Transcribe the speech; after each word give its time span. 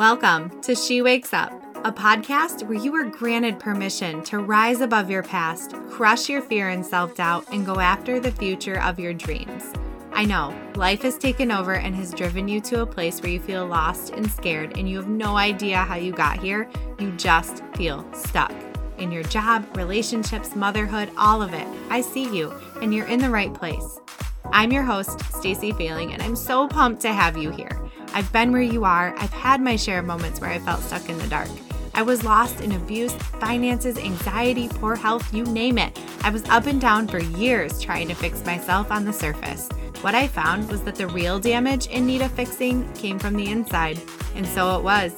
Welcome 0.00 0.62
to 0.62 0.74
She 0.74 1.02
Wakes 1.02 1.34
Up, 1.34 1.52
a 1.84 1.92
podcast 1.92 2.66
where 2.66 2.78
you 2.78 2.94
are 2.94 3.04
granted 3.04 3.58
permission 3.58 4.22
to 4.22 4.38
rise 4.38 4.80
above 4.80 5.10
your 5.10 5.22
past, 5.22 5.74
crush 5.90 6.26
your 6.26 6.40
fear 6.40 6.70
and 6.70 6.86
self 6.86 7.14
doubt, 7.14 7.46
and 7.52 7.66
go 7.66 7.80
after 7.80 8.18
the 8.18 8.30
future 8.30 8.80
of 8.80 8.98
your 8.98 9.12
dreams. 9.12 9.74
I 10.12 10.24
know 10.24 10.58
life 10.74 11.02
has 11.02 11.18
taken 11.18 11.52
over 11.52 11.74
and 11.74 11.94
has 11.96 12.14
driven 12.14 12.48
you 12.48 12.62
to 12.62 12.80
a 12.80 12.86
place 12.86 13.20
where 13.20 13.30
you 13.30 13.40
feel 13.40 13.66
lost 13.66 14.14
and 14.14 14.30
scared, 14.30 14.78
and 14.78 14.88
you 14.88 14.96
have 14.96 15.08
no 15.08 15.36
idea 15.36 15.76
how 15.76 15.96
you 15.96 16.12
got 16.12 16.38
here. 16.38 16.66
You 16.98 17.12
just 17.18 17.62
feel 17.74 18.10
stuck 18.14 18.54
in 18.96 19.12
your 19.12 19.24
job, 19.24 19.66
relationships, 19.76 20.56
motherhood, 20.56 21.10
all 21.18 21.42
of 21.42 21.52
it. 21.52 21.68
I 21.90 22.00
see 22.00 22.24
you, 22.34 22.54
and 22.80 22.94
you're 22.94 23.04
in 23.04 23.20
the 23.20 23.28
right 23.28 23.52
place. 23.52 24.00
I'm 24.46 24.72
your 24.72 24.82
host, 24.82 25.20
Stacy 25.34 25.72
Failing, 25.72 26.14
and 26.14 26.22
I'm 26.22 26.36
so 26.36 26.68
pumped 26.68 27.02
to 27.02 27.12
have 27.12 27.36
you 27.36 27.50
here. 27.50 27.79
I've 28.12 28.32
been 28.32 28.52
where 28.52 28.62
you 28.62 28.84
are. 28.84 29.14
I've 29.18 29.32
had 29.32 29.60
my 29.60 29.76
share 29.76 30.00
of 30.00 30.04
moments 30.04 30.40
where 30.40 30.50
I 30.50 30.58
felt 30.58 30.82
stuck 30.82 31.08
in 31.08 31.18
the 31.18 31.26
dark. 31.28 31.48
I 31.94 32.02
was 32.02 32.24
lost 32.24 32.60
in 32.60 32.72
abuse, 32.72 33.12
finances, 33.40 33.98
anxiety, 33.98 34.68
poor 34.68 34.96
health, 34.96 35.32
you 35.34 35.44
name 35.44 35.76
it. 35.78 35.98
I 36.22 36.30
was 36.30 36.44
up 36.48 36.66
and 36.66 36.80
down 36.80 37.08
for 37.08 37.18
years 37.18 37.80
trying 37.80 38.08
to 38.08 38.14
fix 38.14 38.44
myself 38.44 38.90
on 38.90 39.04
the 39.04 39.12
surface. 39.12 39.68
What 40.00 40.14
I 40.14 40.28
found 40.28 40.68
was 40.70 40.82
that 40.84 40.96
the 40.96 41.08
real 41.08 41.38
damage 41.38 41.88
in 41.88 42.06
need 42.06 42.22
of 42.22 42.32
fixing 42.32 42.90
came 42.94 43.18
from 43.18 43.36
the 43.36 43.50
inside, 43.50 44.00
and 44.34 44.46
so 44.46 44.78
it 44.78 44.84
was. 44.84 45.12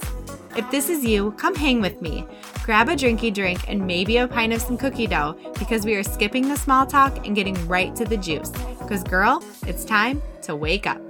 If 0.56 0.70
this 0.70 0.88
is 0.88 1.04
you, 1.04 1.32
come 1.32 1.54
hang 1.54 1.80
with 1.80 2.02
me. 2.02 2.26
Grab 2.64 2.88
a 2.88 2.92
drinky 2.92 3.32
drink 3.32 3.68
and 3.68 3.86
maybe 3.86 4.16
a 4.18 4.28
pint 4.28 4.52
of 4.52 4.60
some 4.60 4.76
cookie 4.76 5.06
dough 5.06 5.36
because 5.58 5.84
we 5.84 5.94
are 5.94 6.02
skipping 6.02 6.48
the 6.48 6.56
small 6.56 6.86
talk 6.86 7.26
and 7.26 7.34
getting 7.34 7.68
right 7.68 7.94
to 7.96 8.04
the 8.04 8.16
juice. 8.16 8.50
Because, 8.78 9.02
girl, 9.02 9.42
it's 9.66 9.84
time 9.84 10.22
to 10.42 10.56
wake 10.56 10.86
up. 10.86 11.00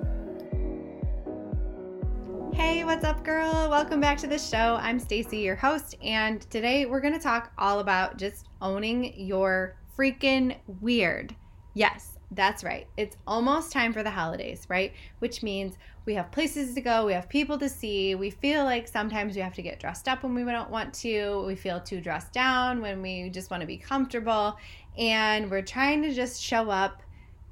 What's 2.84 3.04
up, 3.04 3.24
girl? 3.24 3.70
Welcome 3.70 4.00
back 4.00 4.18
to 4.18 4.26
the 4.26 4.38
show. 4.38 4.76
I'm 4.80 4.98
Stacy, 4.98 5.38
your 5.38 5.54
host, 5.54 5.94
and 6.02 6.42
today 6.50 6.84
we're 6.84 7.00
going 7.00 7.14
to 7.14 7.20
talk 7.20 7.52
all 7.56 7.78
about 7.78 8.18
just 8.18 8.48
owning 8.60 9.18
your 9.18 9.76
freaking 9.96 10.56
weird. 10.80 11.34
Yes, 11.74 12.18
that's 12.32 12.64
right. 12.64 12.88
It's 12.96 13.16
almost 13.24 13.70
time 13.70 13.92
for 13.92 14.02
the 14.02 14.10
holidays, 14.10 14.66
right? 14.68 14.92
Which 15.20 15.44
means 15.44 15.78
we 16.06 16.14
have 16.14 16.32
places 16.32 16.74
to 16.74 16.80
go, 16.80 17.06
we 17.06 17.12
have 17.12 17.28
people 17.28 17.56
to 17.58 17.68
see. 17.68 18.16
We 18.16 18.30
feel 18.30 18.64
like 18.64 18.88
sometimes 18.88 19.36
we 19.36 19.42
have 19.42 19.54
to 19.54 19.62
get 19.62 19.78
dressed 19.78 20.08
up 20.08 20.24
when 20.24 20.34
we 20.34 20.44
don't 20.44 20.70
want 20.70 20.92
to. 20.94 21.44
We 21.46 21.54
feel 21.54 21.80
too 21.80 22.00
dressed 22.00 22.32
down 22.32 22.82
when 22.82 23.00
we 23.00 23.30
just 23.30 23.50
want 23.50 23.60
to 23.60 23.66
be 23.66 23.78
comfortable. 23.78 24.58
And 24.98 25.50
we're 25.50 25.62
trying 25.62 26.02
to 26.02 26.12
just 26.12 26.42
show 26.42 26.68
up 26.68 27.00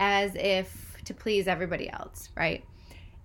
as 0.01 0.35
if 0.35 0.97
to 1.05 1.15
please 1.15 1.47
everybody 1.47 1.89
else, 1.89 2.31
right? 2.37 2.65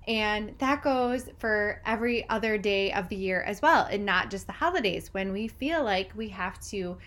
And 0.07 0.53
that 0.59 0.83
goes 0.83 1.29
for 1.37 1.81
every 1.85 2.29
other 2.29 2.57
day 2.57 2.93
of 2.93 3.09
the 3.09 3.15
year 3.15 3.41
as 3.41 3.61
well, 3.61 3.87
and 3.89 4.05
not 4.05 4.29
just 4.29 4.45
the 4.45 4.53
holidays 4.53 5.13
when 5.13 5.31
we 5.31 5.47
feel 5.47 5.83
like 5.83 6.11
we 6.15 6.29
have 6.29 6.59
to 6.69 6.97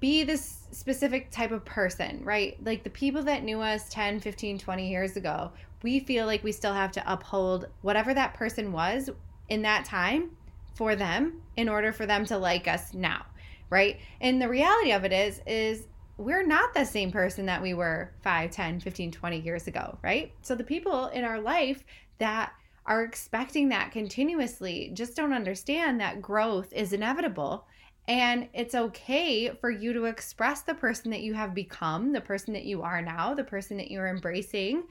be 0.00 0.24
this 0.24 0.64
specific 0.72 1.30
type 1.30 1.52
of 1.52 1.64
person, 1.64 2.20
right? 2.24 2.58
Like 2.64 2.82
the 2.82 2.90
people 2.90 3.22
that 3.22 3.44
knew 3.44 3.60
us 3.60 3.88
10, 3.88 4.20
15, 4.20 4.58
20 4.58 4.90
years 4.90 5.16
ago, 5.16 5.52
we 5.82 6.00
feel 6.00 6.26
like 6.26 6.42
we 6.42 6.52
still 6.52 6.74
have 6.74 6.92
to 6.92 7.12
uphold 7.12 7.66
whatever 7.82 8.12
that 8.12 8.34
person 8.34 8.72
was 8.72 9.10
in 9.48 9.62
that 9.62 9.84
time 9.84 10.30
for 10.74 10.96
them 10.96 11.40
in 11.56 11.68
order 11.68 11.92
for 11.92 12.04
them 12.04 12.24
to 12.26 12.36
like 12.36 12.66
us 12.66 12.92
now, 12.94 13.24
right? 13.70 14.00
And 14.20 14.42
the 14.42 14.48
reality 14.48 14.92
of 14.92 15.04
it 15.04 15.12
is 15.12 15.40
is 15.46 15.86
we're 16.22 16.46
not 16.46 16.72
the 16.72 16.84
same 16.84 17.10
person 17.10 17.46
that 17.46 17.60
we 17.60 17.74
were 17.74 18.12
5, 18.22 18.50
10, 18.50 18.80
15, 18.80 19.10
20 19.10 19.40
years 19.40 19.66
ago, 19.66 19.98
right? 20.02 20.32
So 20.42 20.54
the 20.54 20.64
people 20.64 21.06
in 21.08 21.24
our 21.24 21.40
life 21.40 21.84
that 22.18 22.52
are 22.86 23.02
expecting 23.02 23.68
that 23.68 23.92
continuously 23.92 24.90
just 24.94 25.16
don't 25.16 25.32
understand 25.32 26.00
that 26.00 26.22
growth 26.22 26.72
is 26.72 26.92
inevitable. 26.92 27.66
And 28.08 28.48
it's 28.52 28.74
okay 28.74 29.50
for 29.60 29.70
you 29.70 29.92
to 29.92 30.04
express 30.04 30.62
the 30.62 30.74
person 30.74 31.10
that 31.12 31.22
you 31.22 31.34
have 31.34 31.54
become, 31.54 32.12
the 32.12 32.20
person 32.20 32.52
that 32.54 32.64
you 32.64 32.82
are 32.82 33.00
now, 33.00 33.34
the 33.34 33.44
person 33.44 33.76
that 33.76 33.90
you're 33.90 34.08
embracing 34.08 34.84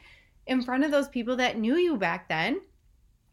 in 0.47 0.61
front 0.61 0.83
of 0.83 0.91
those 0.91 1.09
people 1.09 1.35
that 1.37 1.57
knew 1.57 1.75
you 1.75 1.97
back 1.97 2.29
then. 2.29 2.61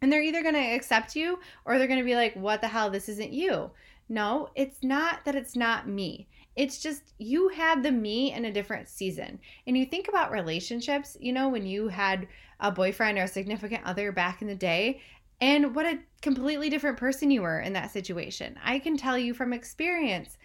And 0.00 0.12
they're 0.12 0.22
either 0.22 0.42
going 0.42 0.54
to 0.54 0.60
accept 0.60 1.16
you 1.16 1.38
or 1.64 1.78
they're 1.78 1.88
going 1.88 2.00
to 2.00 2.04
be 2.04 2.14
like, 2.14 2.34
what 2.34 2.60
the 2.60 2.68
hell? 2.68 2.90
This 2.90 3.08
isn't 3.08 3.32
you. 3.32 3.70
No, 4.08 4.50
it's 4.54 4.82
not 4.82 5.24
that 5.24 5.34
it's 5.34 5.56
not 5.56 5.88
me. 5.88 6.28
It's 6.58 6.80
just 6.80 7.14
you 7.18 7.48
had 7.48 7.84
the 7.84 7.92
me 7.92 8.32
in 8.32 8.44
a 8.44 8.52
different 8.52 8.88
season. 8.88 9.38
And 9.66 9.78
you 9.78 9.86
think 9.86 10.08
about 10.08 10.32
relationships, 10.32 11.16
you 11.20 11.32
know, 11.32 11.48
when 11.48 11.64
you 11.64 11.86
had 11.86 12.26
a 12.58 12.72
boyfriend 12.72 13.16
or 13.16 13.22
a 13.22 13.28
significant 13.28 13.84
other 13.84 14.10
back 14.10 14.42
in 14.42 14.48
the 14.48 14.56
day, 14.56 15.00
and 15.40 15.72
what 15.72 15.86
a 15.86 16.00
completely 16.20 16.68
different 16.68 16.96
person 16.96 17.30
you 17.30 17.42
were 17.42 17.60
in 17.60 17.74
that 17.74 17.92
situation. 17.92 18.58
I 18.64 18.80
can 18.80 18.96
tell 18.96 19.16
you 19.16 19.34
from 19.34 19.52
experience, 19.52 20.36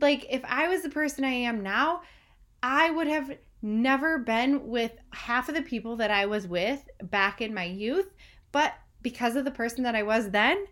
like 0.00 0.26
if 0.28 0.44
I 0.44 0.66
was 0.66 0.82
the 0.82 0.88
person 0.88 1.24
I 1.24 1.30
am 1.30 1.62
now, 1.62 2.02
I 2.60 2.90
would 2.90 3.06
have 3.06 3.30
never 3.62 4.18
been 4.18 4.66
with 4.66 4.90
half 5.10 5.48
of 5.48 5.54
the 5.54 5.62
people 5.62 5.94
that 5.98 6.10
I 6.10 6.26
was 6.26 6.48
with 6.48 6.82
back 7.04 7.40
in 7.40 7.54
my 7.54 7.64
youth, 7.66 8.12
but 8.50 8.74
because 9.00 9.36
of 9.36 9.44
the 9.44 9.52
person 9.52 9.84
that 9.84 9.94
I 9.94 10.02
was 10.02 10.30
then, 10.30 10.64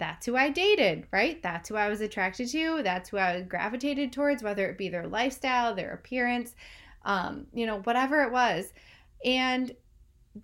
that's 0.00 0.26
who 0.26 0.34
I 0.34 0.48
dated, 0.48 1.06
right? 1.12 1.40
That's 1.42 1.68
who 1.68 1.76
I 1.76 1.88
was 1.88 2.00
attracted 2.00 2.48
to. 2.48 2.82
That's 2.82 3.10
who 3.10 3.18
I 3.18 3.42
gravitated 3.42 4.12
towards, 4.12 4.42
whether 4.42 4.66
it 4.66 4.78
be 4.78 4.88
their 4.88 5.06
lifestyle, 5.06 5.74
their 5.74 5.92
appearance, 5.92 6.56
um, 7.04 7.46
you 7.52 7.66
know, 7.66 7.80
whatever 7.82 8.22
it 8.22 8.32
was. 8.32 8.72
And 9.24 9.72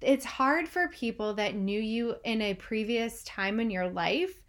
it's 0.03 0.25
hard 0.25 0.69
for 0.69 0.89
people 0.89 1.35
that 1.35 1.55
knew 1.55 1.81
you 1.81 2.17
in 2.25 2.43
a 2.43 2.55
previous 2.55 3.25
time 3.25 3.59
in 3.59 3.71
your 3.71 3.89
life 3.89 4.43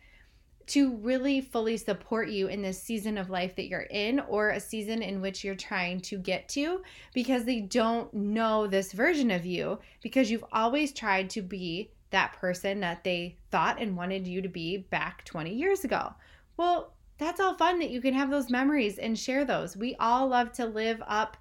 to 0.68 0.98
really 0.98 1.40
fully 1.40 1.78
support 1.78 2.28
you 2.28 2.48
in 2.48 2.62
this 2.62 2.82
season 2.82 3.18
of 3.18 3.30
life 3.30 3.56
that 3.56 3.68
you're 3.68 3.88
in 3.90 4.20
or 4.20 4.50
a 4.50 4.60
season 4.60 5.02
in 5.02 5.22
which 5.22 5.44
you're 5.44 5.56
trying 5.56 6.02
to 6.02 6.18
get 6.18 6.50
to 6.50 6.82
because 7.14 7.46
they 7.46 7.62
don't 7.62 8.14
know 8.14 8.68
this 8.68 8.92
version 8.92 9.32
of 9.32 9.46
you 9.46 9.80
because 10.04 10.30
you've 10.30 10.44
always 10.52 10.92
tried 10.92 11.30
to 11.30 11.42
be 11.42 11.90
that 12.12 12.34
person 12.34 12.80
that 12.82 13.04
they 13.04 13.38
thought 13.52 13.82
and 13.82 13.98
wanted 13.98 14.28
you 14.28 14.42
to 14.42 14.50
be 14.50 14.78
back 14.78 15.26
20 15.26 15.54
years 15.54 15.84
ago. 15.84 16.14
Well, 16.56 16.94
that's 17.18 17.40
all 17.40 17.56
fun 17.56 17.80
that 17.80 17.90
you 17.90 18.02
can 18.02 18.14
have 18.14 18.30
those 18.30 18.50
memories 18.50 18.98
and 18.98 19.18
share 19.18 19.44
those. 19.44 19.76
We 19.76 19.96
all 20.00 20.28
love 20.28 20.52
to 20.54 20.66
live 20.66 21.02
up 21.08 21.38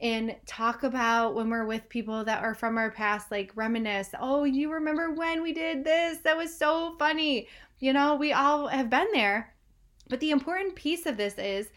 and 0.00 0.34
talk 0.46 0.82
about 0.82 1.34
when 1.34 1.50
we're 1.50 1.66
with 1.66 1.88
people 1.88 2.24
that 2.24 2.42
are 2.42 2.54
from 2.54 2.78
our 2.78 2.90
past, 2.90 3.30
like 3.30 3.52
reminisce. 3.54 4.10
Oh, 4.18 4.44
you 4.44 4.72
remember 4.72 5.12
when 5.12 5.42
we 5.42 5.52
did 5.52 5.84
this? 5.84 6.18
That 6.18 6.36
was 6.36 6.56
so 6.56 6.96
funny. 6.98 7.48
You 7.80 7.92
know, 7.92 8.16
we 8.16 8.32
all 8.32 8.66
have 8.68 8.90
been 8.90 9.08
there. 9.12 9.54
But 10.08 10.20
the 10.20 10.30
important 10.30 10.74
piece 10.74 11.06
of 11.06 11.16
this 11.16 11.38
is 11.38 11.68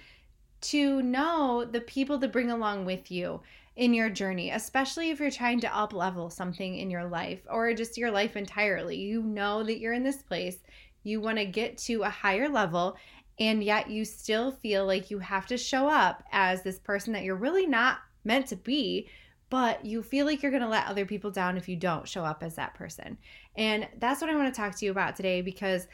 to 0.61 1.01
know 1.01 1.65
the 1.69 1.81
people 1.81 2.19
to 2.19 2.27
bring 2.27 2.49
along 2.49 2.85
with 2.85 3.11
you 3.11 3.41
in 3.75 3.94
your 3.94 4.09
journey, 4.09 4.51
especially 4.51 5.09
if 5.09 5.19
you're 5.19 5.31
trying 5.31 5.59
to 5.61 5.75
up 5.75 5.94
level 5.94 6.29
something 6.29 6.78
in 6.78 6.91
your 6.91 7.06
life 7.06 7.41
or 7.50 7.73
just 7.73 7.97
your 7.97 8.11
life 8.11 8.35
entirely. 8.35 8.97
You 8.97 9.23
know 9.23 9.63
that 9.63 9.79
you're 9.79 9.94
in 9.94 10.03
this 10.03 10.22
place, 10.22 10.57
you 11.03 11.19
want 11.19 11.38
to 11.39 11.45
get 11.45 11.78
to 11.79 12.03
a 12.03 12.09
higher 12.09 12.47
level, 12.47 12.95
and 13.39 13.63
yet 13.63 13.89
you 13.89 14.06
still 14.06 14.51
feel 14.51 14.85
like 14.85 15.09
you 15.09 15.19
have 15.19 15.47
to 15.47 15.57
show 15.57 15.89
up 15.89 16.23
as 16.31 16.61
this 16.61 16.79
person 16.79 17.13
that 17.13 17.23
you're 17.23 17.35
really 17.35 17.66
not 17.66 18.00
meant 18.23 18.47
to 18.47 18.56
be. 18.56 19.09
But 19.50 19.85
you 19.85 20.01
feel 20.01 20.25
like 20.25 20.41
you're 20.41 20.51
going 20.51 20.63
to 20.63 20.69
let 20.69 20.88
other 20.88 21.05
people 21.05 21.29
down 21.29 21.57
if 21.57 21.69
you 21.69 21.75
don't 21.75 22.07
show 22.07 22.23
up 22.23 22.41
as 22.41 22.55
that 22.55 22.73
person. 22.73 23.19
And 23.55 23.88
that's 24.00 24.19
what 24.19 24.31
I 24.31 24.35
want 24.35 24.51
to 24.51 24.59
talk 24.59 24.75
to 24.75 24.85
you 24.85 24.90
about 24.90 25.16
today 25.16 25.41
because 25.41 25.88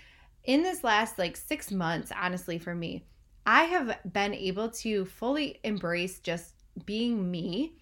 in 0.46 0.63
this 0.63 0.81
last 0.81 1.19
like 1.19 1.35
six 1.35 1.69
months, 1.69 2.09
honestly, 2.17 2.57
for 2.57 2.73
me, 2.73 3.03
I 3.46 3.63
have 3.63 4.00
been 4.13 4.34
able 4.34 4.69
to 4.69 5.06
fully 5.06 5.59
embrace 5.66 6.19
just 6.19 6.59
being 6.85 7.30
me. 7.30 7.74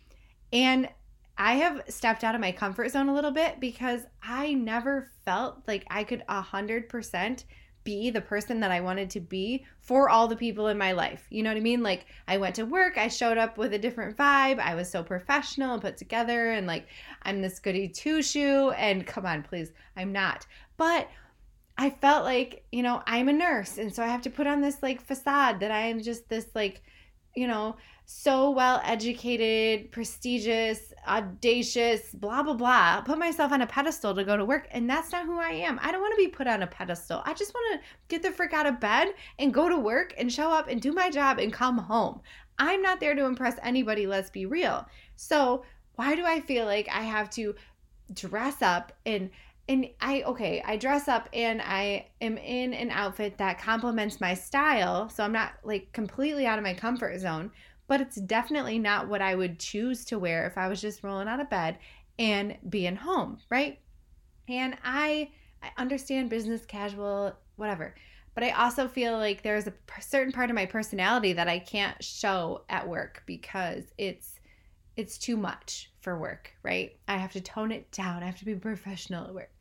And 0.52 0.90
I 1.38 1.56
have 1.56 1.84
stepped 1.88 2.24
out 2.24 2.36
of 2.36 2.42
my 2.42 2.52
comfort 2.52 2.90
zone 2.90 3.10
a 3.10 3.14
little 3.14 3.32
bit 3.32 3.60
because 3.60 4.02
I 4.24 4.54
never 4.54 5.12
felt 5.24 5.62
like 5.68 5.86
I 5.90 6.04
could 6.04 6.24
100% 6.28 7.44
be 7.88 8.10
the 8.10 8.20
person 8.20 8.60
that 8.60 8.70
I 8.70 8.82
wanted 8.82 9.10
to 9.12 9.22
be 9.22 9.66
for 9.80 10.10
all 10.10 10.28
the 10.28 10.36
people 10.36 10.68
in 10.68 10.78
my 10.78 10.92
life. 10.92 11.26
You 11.30 11.42
know 11.42 11.52
what 11.52 11.58
I 11.58 11.62
mean? 11.62 11.84
Like 11.84 12.06
I 12.28 12.38
went 12.38 12.56
to 12.56 12.66
work, 12.66 12.98
I 12.98 13.08
showed 13.08 13.38
up 13.38 13.58
with 13.58 13.74
a 13.74 13.80
different 13.80 14.18
vibe. 14.18 14.60
I 14.60 14.76
was 14.76 14.90
so 14.90 15.04
professional 15.04 15.72
and 15.72 15.82
put 15.82 15.96
together 15.96 16.52
and 16.52 16.68
like 16.68 16.88
I'm 17.24 17.42
this 17.42 17.60
goody 17.60 17.88
two 17.88 18.22
shoe 18.22 18.72
and 18.72 19.08
come 19.08 19.26
on, 19.26 19.42
please, 19.42 19.72
I'm 19.96 20.12
not. 20.12 20.46
But 20.76 21.08
I 21.78 21.92
felt 21.92 22.26
like, 22.26 22.66
you 22.74 22.84
know, 22.84 23.04
I'm 23.06 23.30
a 23.30 23.34
nurse 23.34 23.78
and 23.78 23.96
so 23.96 24.04
I 24.04 24.08
have 24.08 24.24
to 24.24 24.30
put 24.30 24.48
on 24.48 24.60
this 24.60 24.84
like 24.84 25.00
facade 25.00 25.62
that 25.62 25.72
I 25.72 25.84
am 25.84 26.02
just 26.02 26.28
this 26.28 26.48
like, 26.56 26.82
you 27.38 27.46
know, 27.46 27.76
so 28.06 28.50
well 28.50 28.82
educated, 28.84 29.92
prestigious, 29.92 30.92
audacious, 31.08 32.12
blah, 32.12 32.42
blah, 32.42 32.56
blah. 32.56 33.02
Put 33.02 33.20
myself 33.20 33.52
on 33.52 33.62
a 33.62 33.68
pedestal 33.68 34.16
to 34.16 34.24
go 34.24 34.36
to 34.36 34.44
work. 34.44 34.68
And 34.72 34.90
that's 34.90 35.12
not 35.12 35.28
who 35.28 35.38
I 35.38 35.50
am. 35.50 35.80
I 35.84 35.92
don't 35.92 36.02
want 36.02 36.14
to 36.14 36.26
be 36.26 36.30
put 36.30 36.48
on 36.48 36.64
a 36.64 36.68
pedestal. 36.68 37.22
I 37.26 37.36
just 37.36 37.54
want 37.54 37.80
to 37.80 37.88
get 38.08 38.24
the 38.24 38.32
frick 38.32 38.54
out 38.54 38.66
of 38.66 38.80
bed 38.80 39.10
and 39.38 39.54
go 39.54 39.70
to 39.70 39.78
work 39.78 40.16
and 40.18 40.34
show 40.34 40.50
up 40.50 40.68
and 40.68 40.82
do 40.82 40.94
my 40.94 41.12
job 41.12 41.38
and 41.38 41.54
come 41.54 41.78
home. 41.78 42.22
I'm 42.58 42.82
not 42.82 43.00
there 43.00 43.14
to 43.14 43.26
impress 43.26 43.56
anybody, 43.62 44.08
let's 44.08 44.32
be 44.32 44.48
real. 44.48 44.88
So, 45.16 45.64
why 45.94 46.16
do 46.16 46.26
I 46.26 46.40
feel 46.40 46.66
like 46.66 46.90
I 46.92 47.02
have 47.02 47.30
to 47.32 47.54
dress 48.14 48.64
up 48.64 48.94
and 49.06 49.30
and 49.70 49.88
I 50.00 50.24
okay, 50.24 50.62
I 50.66 50.78
dress 50.78 51.08
up 51.08 51.28
and 51.34 51.62
I 51.62 52.08
am 52.22 52.38
in 52.38 52.74
an 52.74 52.90
outfit 52.90 53.38
that 53.38 53.60
complements 53.60 54.22
my 54.22 54.34
style, 54.34 55.10
so 55.10 55.24
I'm 55.24 55.34
not 55.34 55.54
like 55.64 55.92
completely 55.92 56.46
out 56.46 56.58
of 56.58 56.64
my 56.64 56.74
comfort 56.74 57.20
zone, 57.20 57.52
but 57.88 58.00
it's 58.02 58.16
definitely 58.16 58.80
not 58.80 59.08
what 59.08 59.22
I 59.22 59.36
would 59.36 59.60
choose 59.60 60.06
to 60.06 60.20
wear 60.20 60.46
if 60.48 60.58
I 60.58 60.68
was 60.68 60.82
just 60.82 61.04
rolling 61.04 61.28
out 61.28 61.40
of 61.40 61.50
bed 61.50 61.80
and 62.18 62.58
being 62.70 62.96
home, 62.96 63.40
right? 63.50 63.80
And 64.48 64.78
I 64.84 65.32
I 65.62 65.72
understand 65.78 66.30
business 66.30 66.66
casual 66.66 67.34
whatever. 67.58 67.96
But 68.36 68.44
I 68.44 68.52
also 68.52 68.88
feel 68.88 69.18
like 69.18 69.42
there's 69.42 69.68
a 69.68 69.74
certain 70.00 70.32
part 70.32 70.52
of 70.52 70.56
my 70.56 70.68
personality 70.68 71.34
that 71.34 71.48
I 71.48 71.60
can't 71.60 72.02
show 72.04 72.64
at 72.70 72.88
work 72.88 73.24
because 73.26 73.86
it's 73.98 74.40
it's 74.96 75.18
too 75.18 75.36
much 75.38 75.92
for 76.08 76.18
work, 76.18 76.54
right? 76.64 76.96
I 77.10 77.18
have 77.18 77.34
to 77.34 77.42
tone 77.42 77.70
it 77.70 77.92
down. 77.92 78.24
I 78.24 78.28
have 78.28 78.40
to 78.40 78.46
be 78.46 78.56
professional 78.56 79.26
at 79.26 79.34
work. 79.34 79.52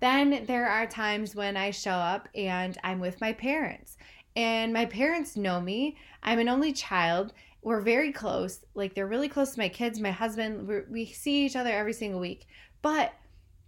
Then 0.00 0.44
there 0.44 0.68
are 0.68 0.88
times 0.88 1.36
when 1.36 1.56
I 1.56 1.70
show 1.70 1.92
up 1.92 2.28
and 2.34 2.76
I'm 2.82 2.98
with 2.98 3.20
my 3.20 3.32
parents. 3.32 3.96
And 4.34 4.72
my 4.72 4.86
parents 4.86 5.36
know 5.36 5.60
me. 5.60 5.96
I'm 6.24 6.40
an 6.40 6.48
only 6.48 6.72
child. 6.72 7.32
We're 7.62 7.80
very 7.80 8.10
close. 8.10 8.64
Like 8.74 8.96
they're 8.96 9.06
really 9.06 9.28
close 9.28 9.52
to 9.52 9.60
my 9.60 9.68
kids, 9.68 10.00
my 10.00 10.10
husband. 10.10 10.68
We 10.90 11.06
see 11.06 11.46
each 11.46 11.54
other 11.54 11.70
every 11.70 11.92
single 11.92 12.18
week. 12.18 12.48
But 12.82 13.12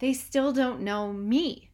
they 0.00 0.12
still 0.12 0.52
don't 0.52 0.80
know 0.80 1.12
me 1.12 1.70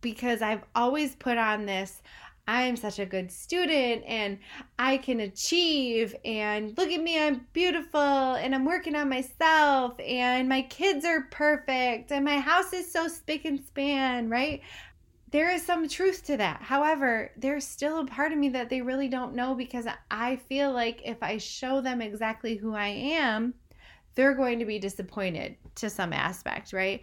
because 0.00 0.42
I've 0.42 0.64
always 0.74 1.14
put 1.14 1.38
on 1.38 1.64
this 1.64 2.02
I'm 2.48 2.76
such 2.76 2.98
a 2.98 3.06
good 3.06 3.30
student 3.30 4.02
and 4.04 4.38
I 4.78 4.96
can 4.96 5.20
achieve 5.20 6.14
and 6.24 6.76
look 6.76 6.90
at 6.90 7.00
me 7.00 7.22
I'm 7.22 7.46
beautiful 7.52 8.00
and 8.00 8.54
I'm 8.54 8.64
working 8.64 8.96
on 8.96 9.08
myself 9.08 9.94
and 10.00 10.48
my 10.48 10.62
kids 10.62 11.04
are 11.04 11.28
perfect 11.30 12.10
and 12.10 12.24
my 12.24 12.40
house 12.40 12.72
is 12.72 12.92
so 12.92 13.06
spick 13.06 13.44
and 13.44 13.60
span, 13.64 14.28
right? 14.28 14.60
There 15.30 15.50
is 15.50 15.64
some 15.64 15.88
truth 15.88 16.26
to 16.26 16.36
that. 16.36 16.60
However, 16.60 17.30
there's 17.36 17.66
still 17.66 18.00
a 18.00 18.06
part 18.06 18.32
of 18.32 18.38
me 18.38 18.50
that 18.50 18.68
they 18.68 18.82
really 18.82 19.08
don't 19.08 19.34
know 19.34 19.54
because 19.54 19.86
I 20.10 20.36
feel 20.36 20.72
like 20.72 21.00
if 21.04 21.22
I 21.22 21.38
show 21.38 21.80
them 21.80 22.02
exactly 22.02 22.56
who 22.56 22.74
I 22.74 22.88
am, 22.88 23.54
they're 24.14 24.34
going 24.34 24.58
to 24.58 24.66
be 24.66 24.78
disappointed 24.78 25.56
to 25.76 25.88
some 25.88 26.12
aspect, 26.12 26.74
right? 26.74 27.02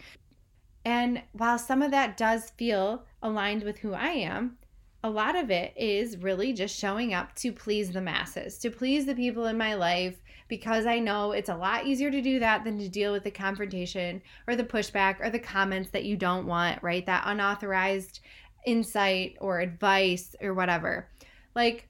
And 0.86 1.24
while 1.32 1.58
some 1.58 1.82
of 1.82 1.90
that 1.92 2.18
does 2.18 2.52
feel 2.52 3.06
aligned 3.24 3.64
with 3.64 3.80
who 3.80 3.94
I 3.94 4.10
am, 4.10 4.59
a 5.04 5.10
lot 5.10 5.36
of 5.36 5.50
it 5.50 5.74
is 5.78 6.18
really 6.18 6.52
just 6.52 6.78
showing 6.78 7.14
up 7.14 7.34
to 7.36 7.52
please 7.52 7.92
the 7.92 8.02
masses, 8.02 8.58
to 8.60 8.70
please 8.70 9.06
the 9.06 9.16
people 9.16 9.46
in 9.46 9.58
my 9.58 9.74
life, 9.74 10.22
because 10.50 10.86
I 10.86 11.00
know 11.00 11.32
it's 11.32 11.50
a 11.50 11.56
lot 11.56 11.86
easier 11.86 12.12
to 12.12 12.22
do 12.22 12.40
that 12.40 12.64
than 12.64 12.78
to 12.80 12.90
deal 12.90 13.14
with 13.14 13.24
the 13.24 13.32
confrontation 13.32 14.22
or 14.48 14.56
the 14.56 14.64
pushback 14.64 15.22
or 15.22 15.30
the 15.30 15.40
comments 15.40 15.92
that 15.92 16.06
you 16.06 16.18
don't 16.18 16.48
want, 16.48 16.84
right? 16.84 17.06
That 17.06 17.24
unauthorized 17.26 18.20
insight 18.66 19.38
or 19.40 19.62
advice 19.62 20.36
or 20.42 20.54
whatever. 20.54 21.08
Like, 21.56 21.88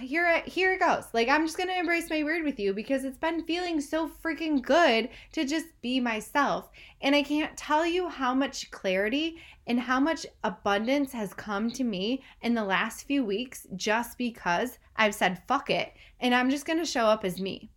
here 0.00 0.42
here 0.46 0.72
it 0.72 0.80
goes. 0.80 1.04
Like 1.12 1.28
I'm 1.28 1.46
just 1.46 1.56
going 1.56 1.68
to 1.68 1.78
embrace 1.78 2.08
my 2.10 2.22
weird 2.22 2.44
with 2.44 2.58
you 2.58 2.72
because 2.72 3.04
it's 3.04 3.18
been 3.18 3.44
feeling 3.44 3.80
so 3.80 4.08
freaking 4.08 4.62
good 4.62 5.08
to 5.32 5.44
just 5.44 5.66
be 5.80 6.00
myself. 6.00 6.70
And 7.00 7.14
I 7.14 7.22
can't 7.22 7.56
tell 7.56 7.86
you 7.86 8.08
how 8.08 8.34
much 8.34 8.70
clarity 8.70 9.36
and 9.66 9.78
how 9.78 10.00
much 10.00 10.26
abundance 10.42 11.12
has 11.12 11.34
come 11.34 11.70
to 11.72 11.84
me 11.84 12.22
in 12.42 12.54
the 12.54 12.64
last 12.64 13.06
few 13.06 13.24
weeks 13.24 13.66
just 13.76 14.18
because 14.18 14.78
I've 14.96 15.14
said 15.14 15.42
fuck 15.46 15.70
it 15.70 15.92
and 16.20 16.34
I'm 16.34 16.50
just 16.50 16.66
going 16.66 16.78
to 16.78 16.84
show 16.84 17.06
up 17.06 17.24
as 17.24 17.40
me. 17.40 17.70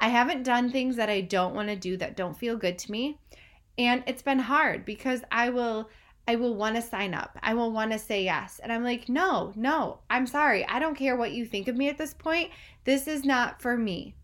I 0.00 0.08
haven't 0.08 0.42
done 0.42 0.70
things 0.70 0.96
that 0.96 1.08
I 1.08 1.22
don't 1.22 1.54
want 1.54 1.68
to 1.68 1.76
do 1.76 1.96
that 1.96 2.16
don't 2.16 2.38
feel 2.38 2.56
good 2.56 2.78
to 2.78 2.92
me. 2.92 3.18
And 3.78 4.04
it's 4.06 4.22
been 4.22 4.38
hard 4.38 4.84
because 4.84 5.22
I 5.32 5.50
will 5.50 5.88
I 6.26 6.36
will 6.36 6.54
want 6.54 6.76
to 6.76 6.82
sign 6.82 7.14
up. 7.14 7.38
I 7.42 7.54
will 7.54 7.70
want 7.70 7.92
to 7.92 7.98
say 7.98 8.24
yes. 8.24 8.60
And 8.62 8.72
I'm 8.72 8.82
like, 8.82 9.08
no, 9.08 9.52
no, 9.56 10.00
I'm 10.08 10.26
sorry. 10.26 10.66
I 10.66 10.78
don't 10.78 10.96
care 10.96 11.16
what 11.16 11.32
you 11.32 11.44
think 11.44 11.68
of 11.68 11.76
me 11.76 11.88
at 11.88 11.98
this 11.98 12.14
point. 12.14 12.50
This 12.84 13.06
is 13.06 13.24
not 13.24 13.60
for 13.60 13.76
me. 13.76 14.14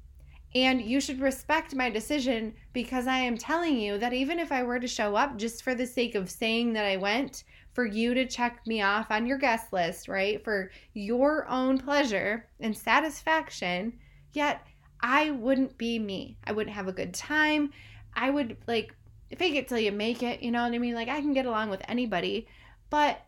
And 0.54 0.80
you 0.80 1.00
should 1.00 1.20
respect 1.20 1.74
my 1.74 1.90
decision 1.90 2.54
because 2.72 3.06
I 3.06 3.18
am 3.18 3.38
telling 3.38 3.78
you 3.78 3.98
that 3.98 4.12
even 4.12 4.38
if 4.38 4.50
I 4.50 4.62
were 4.62 4.80
to 4.80 4.88
show 4.88 5.14
up 5.14 5.36
just 5.36 5.62
for 5.62 5.74
the 5.74 5.86
sake 5.86 6.14
of 6.14 6.30
saying 6.30 6.72
that 6.72 6.84
I 6.84 6.96
went, 6.96 7.44
for 7.72 7.86
you 7.86 8.14
to 8.14 8.26
check 8.26 8.66
me 8.66 8.82
off 8.82 9.10
on 9.10 9.26
your 9.26 9.38
guest 9.38 9.72
list, 9.72 10.08
right? 10.08 10.42
For 10.42 10.70
your 10.92 11.48
own 11.48 11.78
pleasure 11.78 12.46
and 12.58 12.76
satisfaction, 12.76 13.92
yet 14.32 14.66
I 15.00 15.30
wouldn't 15.30 15.78
be 15.78 15.98
me. 15.98 16.36
I 16.44 16.52
wouldn't 16.52 16.74
have 16.74 16.88
a 16.88 16.92
good 16.92 17.14
time. 17.14 17.72
I 18.14 18.30
would 18.30 18.56
like 18.66 18.94
fake 19.36 19.54
it 19.54 19.68
till 19.68 19.78
you 19.78 19.92
make 19.92 20.22
it, 20.22 20.42
you 20.42 20.50
know 20.50 20.62
what 20.62 20.72
I 20.72 20.78
mean? 20.78 20.94
Like 20.94 21.08
I 21.08 21.20
can 21.20 21.32
get 21.32 21.46
along 21.46 21.70
with 21.70 21.82
anybody, 21.88 22.46
but 22.88 23.20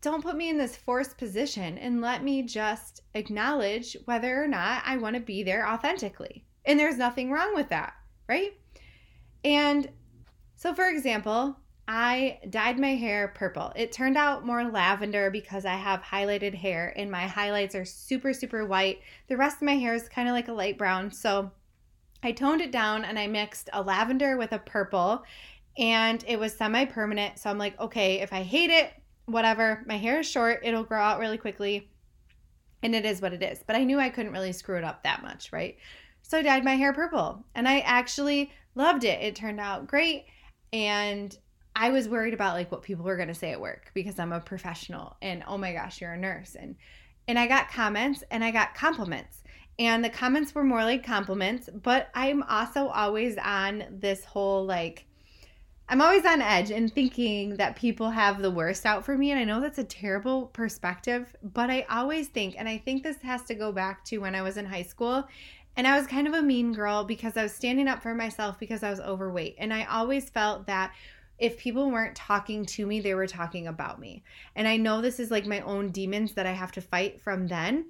don't 0.00 0.22
put 0.22 0.36
me 0.36 0.48
in 0.48 0.58
this 0.58 0.76
forced 0.76 1.18
position 1.18 1.76
and 1.78 2.00
let 2.00 2.22
me 2.22 2.42
just 2.42 3.02
acknowledge 3.14 3.96
whether 4.04 4.42
or 4.42 4.46
not 4.46 4.82
I 4.86 4.96
want 4.96 5.14
to 5.16 5.20
be 5.20 5.42
there 5.42 5.68
authentically. 5.68 6.44
And 6.64 6.78
there's 6.78 6.98
nothing 6.98 7.30
wrong 7.30 7.54
with 7.54 7.70
that, 7.70 7.94
right? 8.28 8.52
And 9.44 9.88
so, 10.56 10.74
for 10.74 10.88
example, 10.88 11.56
I 11.86 12.40
dyed 12.50 12.78
my 12.78 12.96
hair 12.96 13.28
purple. 13.28 13.72
It 13.74 13.92
turned 13.92 14.18
out 14.18 14.44
more 14.44 14.70
lavender 14.70 15.30
because 15.30 15.64
I 15.64 15.74
have 15.74 16.02
highlighted 16.02 16.54
hair 16.54 16.92
and 16.94 17.10
my 17.10 17.26
highlights 17.26 17.74
are 17.74 17.86
super, 17.86 18.34
super 18.34 18.66
white. 18.66 19.00
The 19.28 19.38
rest 19.38 19.56
of 19.56 19.62
my 19.62 19.76
hair 19.76 19.94
is 19.94 20.08
kind 20.08 20.28
of 20.28 20.34
like 20.34 20.48
a 20.48 20.52
light 20.52 20.76
brown. 20.76 21.10
So 21.10 21.50
I 22.22 22.32
toned 22.32 22.60
it 22.60 22.72
down 22.72 23.04
and 23.04 23.18
I 23.18 23.26
mixed 23.26 23.70
a 23.72 23.82
lavender 23.82 24.36
with 24.36 24.52
a 24.52 24.58
purple 24.58 25.24
and 25.76 26.24
it 26.26 26.38
was 26.38 26.54
semi 26.54 26.84
permanent. 26.84 27.38
So 27.38 27.50
I'm 27.50 27.58
like, 27.58 27.78
okay, 27.80 28.20
if 28.20 28.32
I 28.32 28.42
hate 28.42 28.70
it, 28.70 28.92
whatever. 29.26 29.84
My 29.86 29.96
hair 29.96 30.20
is 30.20 30.28
short, 30.28 30.60
it'll 30.64 30.82
grow 30.82 31.00
out 31.00 31.20
really 31.20 31.38
quickly. 31.38 31.90
And 32.82 32.94
it 32.94 33.04
is 33.04 33.20
what 33.20 33.32
it 33.32 33.42
is. 33.42 33.62
But 33.66 33.76
I 33.76 33.84
knew 33.84 33.98
I 33.98 34.08
couldn't 34.08 34.32
really 34.32 34.52
screw 34.52 34.76
it 34.76 34.84
up 34.84 35.02
that 35.02 35.22
much, 35.22 35.52
right? 35.52 35.76
So 36.22 36.38
I 36.38 36.42
dyed 36.42 36.64
my 36.64 36.74
hair 36.74 36.92
purple 36.92 37.44
and 37.54 37.68
I 37.68 37.80
actually 37.80 38.52
loved 38.74 39.04
it. 39.04 39.20
It 39.20 39.34
turned 39.36 39.60
out 39.60 39.86
great. 39.86 40.26
And 40.72 41.36
I 41.74 41.90
was 41.90 42.08
worried 42.08 42.34
about 42.34 42.54
like 42.54 42.72
what 42.72 42.82
people 42.82 43.04
were 43.04 43.16
going 43.16 43.28
to 43.28 43.34
say 43.34 43.52
at 43.52 43.60
work 43.60 43.90
because 43.94 44.18
I'm 44.18 44.32
a 44.32 44.40
professional 44.40 45.16
and 45.22 45.44
oh 45.46 45.58
my 45.58 45.72
gosh, 45.72 46.00
you're 46.00 46.12
a 46.12 46.18
nurse. 46.18 46.56
And 46.58 46.76
and 47.28 47.38
I 47.38 47.46
got 47.46 47.70
comments 47.70 48.24
and 48.30 48.42
I 48.42 48.50
got 48.50 48.74
compliments 48.74 49.37
and 49.78 50.04
the 50.04 50.10
comments 50.10 50.54
were 50.54 50.64
more 50.64 50.84
like 50.84 51.04
compliments 51.04 51.68
but 51.82 52.08
i'm 52.14 52.42
also 52.44 52.88
always 52.88 53.36
on 53.38 53.84
this 53.90 54.24
whole 54.24 54.64
like 54.64 55.06
i'm 55.88 56.00
always 56.00 56.24
on 56.24 56.42
edge 56.42 56.70
and 56.70 56.92
thinking 56.92 57.56
that 57.56 57.76
people 57.76 58.10
have 58.10 58.42
the 58.42 58.50
worst 58.50 58.84
out 58.84 59.04
for 59.04 59.16
me 59.16 59.30
and 59.30 59.40
i 59.40 59.44
know 59.44 59.60
that's 59.60 59.78
a 59.78 59.84
terrible 59.84 60.46
perspective 60.46 61.34
but 61.42 61.70
i 61.70 61.86
always 61.90 62.28
think 62.28 62.54
and 62.58 62.68
i 62.68 62.76
think 62.78 63.02
this 63.02 63.20
has 63.22 63.42
to 63.42 63.54
go 63.54 63.72
back 63.72 64.04
to 64.04 64.18
when 64.18 64.34
i 64.34 64.42
was 64.42 64.56
in 64.56 64.66
high 64.66 64.82
school 64.82 65.26
and 65.76 65.86
i 65.86 65.96
was 65.96 66.06
kind 66.06 66.26
of 66.26 66.34
a 66.34 66.42
mean 66.42 66.72
girl 66.72 67.04
because 67.04 67.36
i 67.36 67.42
was 67.42 67.52
standing 67.52 67.88
up 67.88 68.02
for 68.02 68.14
myself 68.14 68.58
because 68.58 68.82
i 68.82 68.90
was 68.90 69.00
overweight 69.00 69.54
and 69.58 69.72
i 69.72 69.84
always 69.84 70.28
felt 70.28 70.66
that 70.66 70.92
if 71.38 71.56
people 71.56 71.90
weren't 71.90 72.16
talking 72.16 72.66
to 72.66 72.84
me, 72.84 73.00
they 73.00 73.14
were 73.14 73.26
talking 73.26 73.68
about 73.68 74.00
me. 74.00 74.24
And 74.56 74.66
I 74.66 74.76
know 74.76 75.00
this 75.00 75.20
is 75.20 75.30
like 75.30 75.46
my 75.46 75.60
own 75.60 75.90
demons 75.90 76.32
that 76.32 76.46
I 76.46 76.52
have 76.52 76.72
to 76.72 76.80
fight 76.80 77.20
from 77.20 77.46
then. 77.46 77.86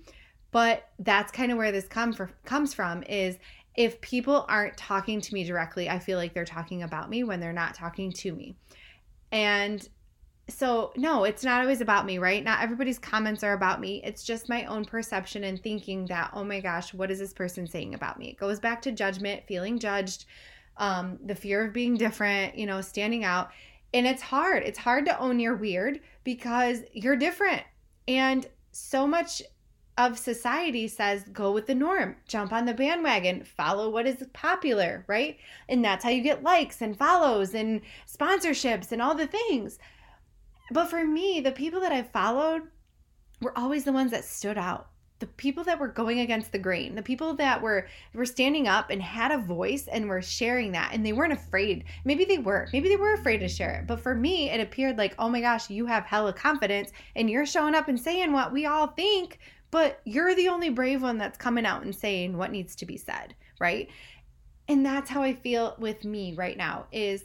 But 0.50 0.88
that's 0.98 1.30
kind 1.30 1.52
of 1.52 1.58
where 1.58 1.72
this 1.72 1.86
come 1.86 2.12
for, 2.12 2.30
comes 2.44 2.72
from 2.72 3.02
is 3.02 3.38
if 3.76 4.00
people 4.00 4.44
aren't 4.48 4.76
talking 4.76 5.20
to 5.20 5.34
me 5.34 5.44
directly, 5.44 5.88
I 5.88 5.98
feel 5.98 6.18
like 6.18 6.34
they're 6.34 6.44
talking 6.44 6.82
about 6.82 7.10
me 7.10 7.22
when 7.22 7.38
they're 7.38 7.52
not 7.52 7.74
talking 7.74 8.10
to 8.12 8.34
me. 8.34 8.56
And 9.30 9.86
so, 10.48 10.92
no, 10.96 11.24
it's 11.24 11.44
not 11.44 11.60
always 11.60 11.82
about 11.82 12.06
me, 12.06 12.18
right? 12.18 12.42
Not 12.42 12.62
everybody's 12.62 12.98
comments 12.98 13.44
are 13.44 13.52
about 13.52 13.80
me. 13.80 14.00
It's 14.02 14.24
just 14.24 14.48
my 14.48 14.64
own 14.64 14.84
perception 14.84 15.44
and 15.44 15.62
thinking 15.62 16.06
that, 16.06 16.30
oh 16.32 16.42
my 16.42 16.60
gosh, 16.60 16.94
what 16.94 17.10
is 17.10 17.18
this 17.18 17.34
person 17.34 17.66
saying 17.66 17.94
about 17.94 18.18
me? 18.18 18.30
It 18.30 18.38
goes 18.38 18.58
back 18.58 18.80
to 18.82 18.92
judgment, 18.92 19.44
feeling 19.46 19.78
judged, 19.78 20.24
um, 20.78 21.18
the 21.24 21.34
fear 21.34 21.66
of 21.66 21.74
being 21.74 21.96
different, 21.96 22.56
you 22.56 22.64
know, 22.64 22.80
standing 22.80 23.24
out. 23.24 23.50
And 23.92 24.06
it's 24.06 24.22
hard. 24.22 24.62
It's 24.62 24.78
hard 24.78 25.04
to 25.06 25.18
own 25.18 25.38
your 25.38 25.54
weird 25.54 26.00
because 26.24 26.80
you're 26.92 27.16
different. 27.16 27.62
And 28.06 28.48
so 28.72 29.06
much 29.06 29.42
of 29.98 30.16
society 30.16 30.86
says 30.86 31.24
go 31.32 31.50
with 31.52 31.66
the 31.66 31.74
norm, 31.74 32.16
jump 32.26 32.52
on 32.52 32.64
the 32.64 32.72
bandwagon, 32.72 33.42
follow 33.42 33.90
what 33.90 34.06
is 34.06 34.24
popular, 34.32 35.04
right? 35.08 35.36
And 35.68 35.84
that's 35.84 36.04
how 36.04 36.10
you 36.10 36.22
get 36.22 36.44
likes 36.44 36.80
and 36.80 36.96
follows 36.96 37.52
and 37.52 37.82
sponsorships 38.06 38.92
and 38.92 39.02
all 39.02 39.16
the 39.16 39.26
things. 39.26 39.80
But 40.70 40.88
for 40.88 41.04
me, 41.04 41.40
the 41.40 41.50
people 41.50 41.80
that 41.80 41.92
I 41.92 42.04
followed 42.04 42.62
were 43.40 43.58
always 43.58 43.84
the 43.84 43.92
ones 43.92 44.12
that 44.12 44.24
stood 44.24 44.56
out. 44.56 44.88
The 45.18 45.26
people 45.26 45.64
that 45.64 45.80
were 45.80 45.88
going 45.88 46.20
against 46.20 46.52
the 46.52 46.60
grain, 46.60 46.94
the 46.94 47.02
people 47.02 47.34
that 47.34 47.60
were 47.60 47.88
were 48.14 48.24
standing 48.24 48.68
up 48.68 48.90
and 48.90 49.02
had 49.02 49.32
a 49.32 49.38
voice 49.38 49.88
and 49.88 50.08
were 50.08 50.22
sharing 50.22 50.70
that 50.72 50.92
and 50.94 51.04
they 51.04 51.12
weren't 51.12 51.32
afraid. 51.32 51.82
Maybe 52.04 52.24
they 52.24 52.38
were. 52.38 52.68
Maybe 52.72 52.88
they 52.88 52.94
were 52.94 53.14
afraid 53.14 53.38
to 53.38 53.48
share 53.48 53.80
it. 53.80 53.88
But 53.88 53.98
for 53.98 54.14
me, 54.14 54.48
it 54.48 54.60
appeared 54.60 54.96
like, 54.96 55.16
"Oh 55.18 55.28
my 55.28 55.40
gosh, 55.40 55.70
you 55.70 55.86
have 55.86 56.04
hella 56.04 56.32
confidence 56.32 56.92
and 57.16 57.28
you're 57.28 57.46
showing 57.46 57.74
up 57.74 57.88
and 57.88 57.98
saying 57.98 58.32
what 58.32 58.52
we 58.52 58.64
all 58.66 58.86
think 58.86 59.40
but 59.70 60.00
you're 60.04 60.34
the 60.34 60.48
only 60.48 60.70
brave 60.70 61.02
one 61.02 61.18
that's 61.18 61.38
coming 61.38 61.66
out 61.66 61.82
and 61.82 61.94
saying 61.94 62.36
what 62.36 62.52
needs 62.52 62.74
to 62.76 62.86
be 62.86 62.96
said, 62.96 63.34
right? 63.60 63.88
And 64.68 64.84
that's 64.84 65.10
how 65.10 65.22
I 65.22 65.34
feel 65.34 65.76
with 65.78 66.04
me 66.04 66.34
right 66.34 66.56
now 66.56 66.86
is 66.92 67.24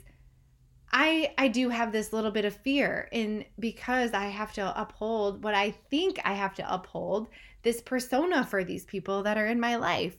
I 0.92 1.34
I 1.36 1.48
do 1.48 1.70
have 1.70 1.92
this 1.92 2.12
little 2.12 2.30
bit 2.30 2.44
of 2.44 2.56
fear 2.56 3.08
in 3.12 3.44
because 3.58 4.12
I 4.12 4.26
have 4.26 4.52
to 4.54 4.80
uphold 4.80 5.42
what 5.42 5.54
I 5.54 5.72
think 5.90 6.20
I 6.24 6.34
have 6.34 6.54
to 6.54 6.74
uphold 6.74 7.28
this 7.62 7.80
persona 7.80 8.44
for 8.44 8.62
these 8.62 8.84
people 8.84 9.22
that 9.24 9.36
are 9.36 9.46
in 9.46 9.58
my 9.58 9.76
life. 9.76 10.16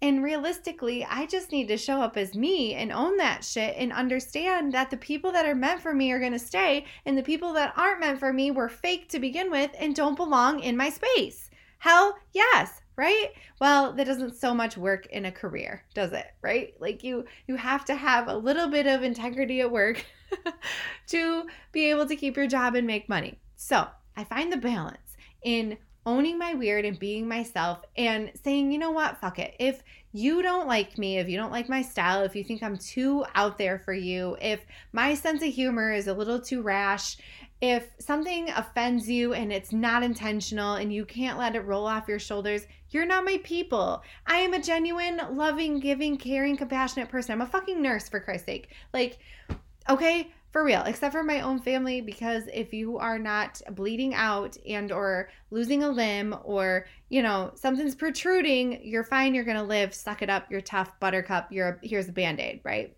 And 0.00 0.22
realistically, 0.22 1.04
I 1.04 1.26
just 1.26 1.52
need 1.52 1.68
to 1.68 1.76
show 1.76 2.00
up 2.00 2.16
as 2.16 2.34
me 2.34 2.74
and 2.74 2.92
own 2.92 3.16
that 3.18 3.44
shit 3.44 3.74
and 3.76 3.92
understand 3.92 4.72
that 4.72 4.90
the 4.90 4.96
people 4.96 5.32
that 5.32 5.46
are 5.46 5.54
meant 5.54 5.80
for 5.80 5.94
me 5.94 6.10
are 6.12 6.20
going 6.20 6.32
to 6.32 6.38
stay 6.38 6.84
and 7.06 7.16
the 7.16 7.22
people 7.22 7.52
that 7.54 7.72
aren't 7.76 8.00
meant 8.00 8.18
for 8.18 8.32
me 8.32 8.50
were 8.50 8.68
fake 8.68 9.08
to 9.10 9.18
begin 9.18 9.50
with 9.50 9.70
and 9.78 9.94
don't 9.94 10.16
belong 10.16 10.60
in 10.60 10.76
my 10.76 10.90
space. 10.90 11.48
Hell, 11.84 12.16
yes, 12.32 12.80
right? 12.96 13.28
Well, 13.60 13.92
that 13.92 14.06
doesn't 14.06 14.36
so 14.36 14.54
much 14.54 14.78
work 14.78 15.04
in 15.08 15.26
a 15.26 15.30
career, 15.30 15.84
does 15.92 16.12
it? 16.12 16.24
Right? 16.40 16.72
Like 16.80 17.04
you 17.04 17.26
you 17.46 17.56
have 17.56 17.84
to 17.84 17.94
have 17.94 18.26
a 18.26 18.34
little 18.34 18.68
bit 18.68 18.86
of 18.86 19.02
integrity 19.02 19.60
at 19.60 19.70
work 19.70 20.02
to 21.08 21.46
be 21.72 21.90
able 21.90 22.06
to 22.06 22.16
keep 22.16 22.38
your 22.38 22.46
job 22.46 22.74
and 22.74 22.86
make 22.86 23.06
money. 23.10 23.38
So, 23.56 23.86
I 24.16 24.24
find 24.24 24.50
the 24.50 24.56
balance 24.56 25.18
in 25.42 25.76
owning 26.06 26.38
my 26.38 26.54
weird 26.54 26.86
and 26.86 26.98
being 26.98 27.28
myself 27.28 27.82
and 27.98 28.32
saying, 28.42 28.72
you 28.72 28.78
know 28.78 28.90
what, 28.90 29.20
fuck 29.20 29.38
it. 29.38 29.54
If 29.58 29.82
you 30.12 30.42
don't 30.42 30.66
like 30.66 30.96
me, 30.96 31.18
if 31.18 31.28
you 31.28 31.36
don't 31.36 31.52
like 31.52 31.68
my 31.68 31.82
style, 31.82 32.22
if 32.22 32.36
you 32.36 32.44
think 32.44 32.62
I'm 32.62 32.78
too 32.78 33.24
out 33.34 33.58
there 33.58 33.78
for 33.78 33.92
you, 33.92 34.36
if 34.40 34.64
my 34.92 35.14
sense 35.14 35.42
of 35.42 35.52
humor 35.52 35.92
is 35.92 36.06
a 36.06 36.14
little 36.14 36.40
too 36.40 36.62
rash, 36.62 37.16
if 37.60 37.88
something 37.98 38.50
offends 38.50 39.08
you 39.08 39.32
and 39.32 39.52
it's 39.52 39.72
not 39.72 40.02
intentional 40.02 40.74
and 40.74 40.92
you 40.92 41.04
can't 41.04 41.38
let 41.38 41.56
it 41.56 41.60
roll 41.60 41.86
off 41.86 42.08
your 42.08 42.18
shoulders, 42.18 42.66
you're 42.90 43.06
not 43.06 43.24
my 43.24 43.40
people. 43.42 44.02
I 44.26 44.38
am 44.38 44.54
a 44.54 44.62
genuine, 44.62 45.20
loving, 45.30 45.80
giving, 45.80 46.16
caring, 46.18 46.56
compassionate 46.56 47.08
person. 47.08 47.32
I'm 47.32 47.40
a 47.40 47.46
fucking 47.46 47.80
nurse, 47.80 48.08
for 48.08 48.20
Christ's 48.20 48.46
sake. 48.46 48.68
Like, 48.92 49.18
okay, 49.88 50.30
for 50.54 50.62
real 50.62 50.84
except 50.84 51.12
for 51.12 51.24
my 51.24 51.40
own 51.40 51.58
family 51.58 52.00
because 52.00 52.44
if 52.54 52.72
you 52.72 52.96
are 52.96 53.18
not 53.18 53.60
bleeding 53.72 54.14
out 54.14 54.56
and 54.68 54.92
or 54.92 55.28
losing 55.50 55.82
a 55.82 55.88
limb 55.88 56.32
or 56.44 56.86
you 57.08 57.20
know 57.24 57.50
something's 57.56 57.96
protruding 57.96 58.80
you're 58.84 59.02
fine 59.02 59.34
you're 59.34 59.42
gonna 59.42 59.64
live 59.64 59.92
suck 59.92 60.22
it 60.22 60.30
up 60.30 60.48
you're 60.48 60.60
tough 60.60 60.92
buttercup 61.00 61.50
you're 61.50 61.70
a, 61.70 61.78
here's 61.82 62.08
a 62.08 62.12
band-aid 62.12 62.60
right 62.62 62.96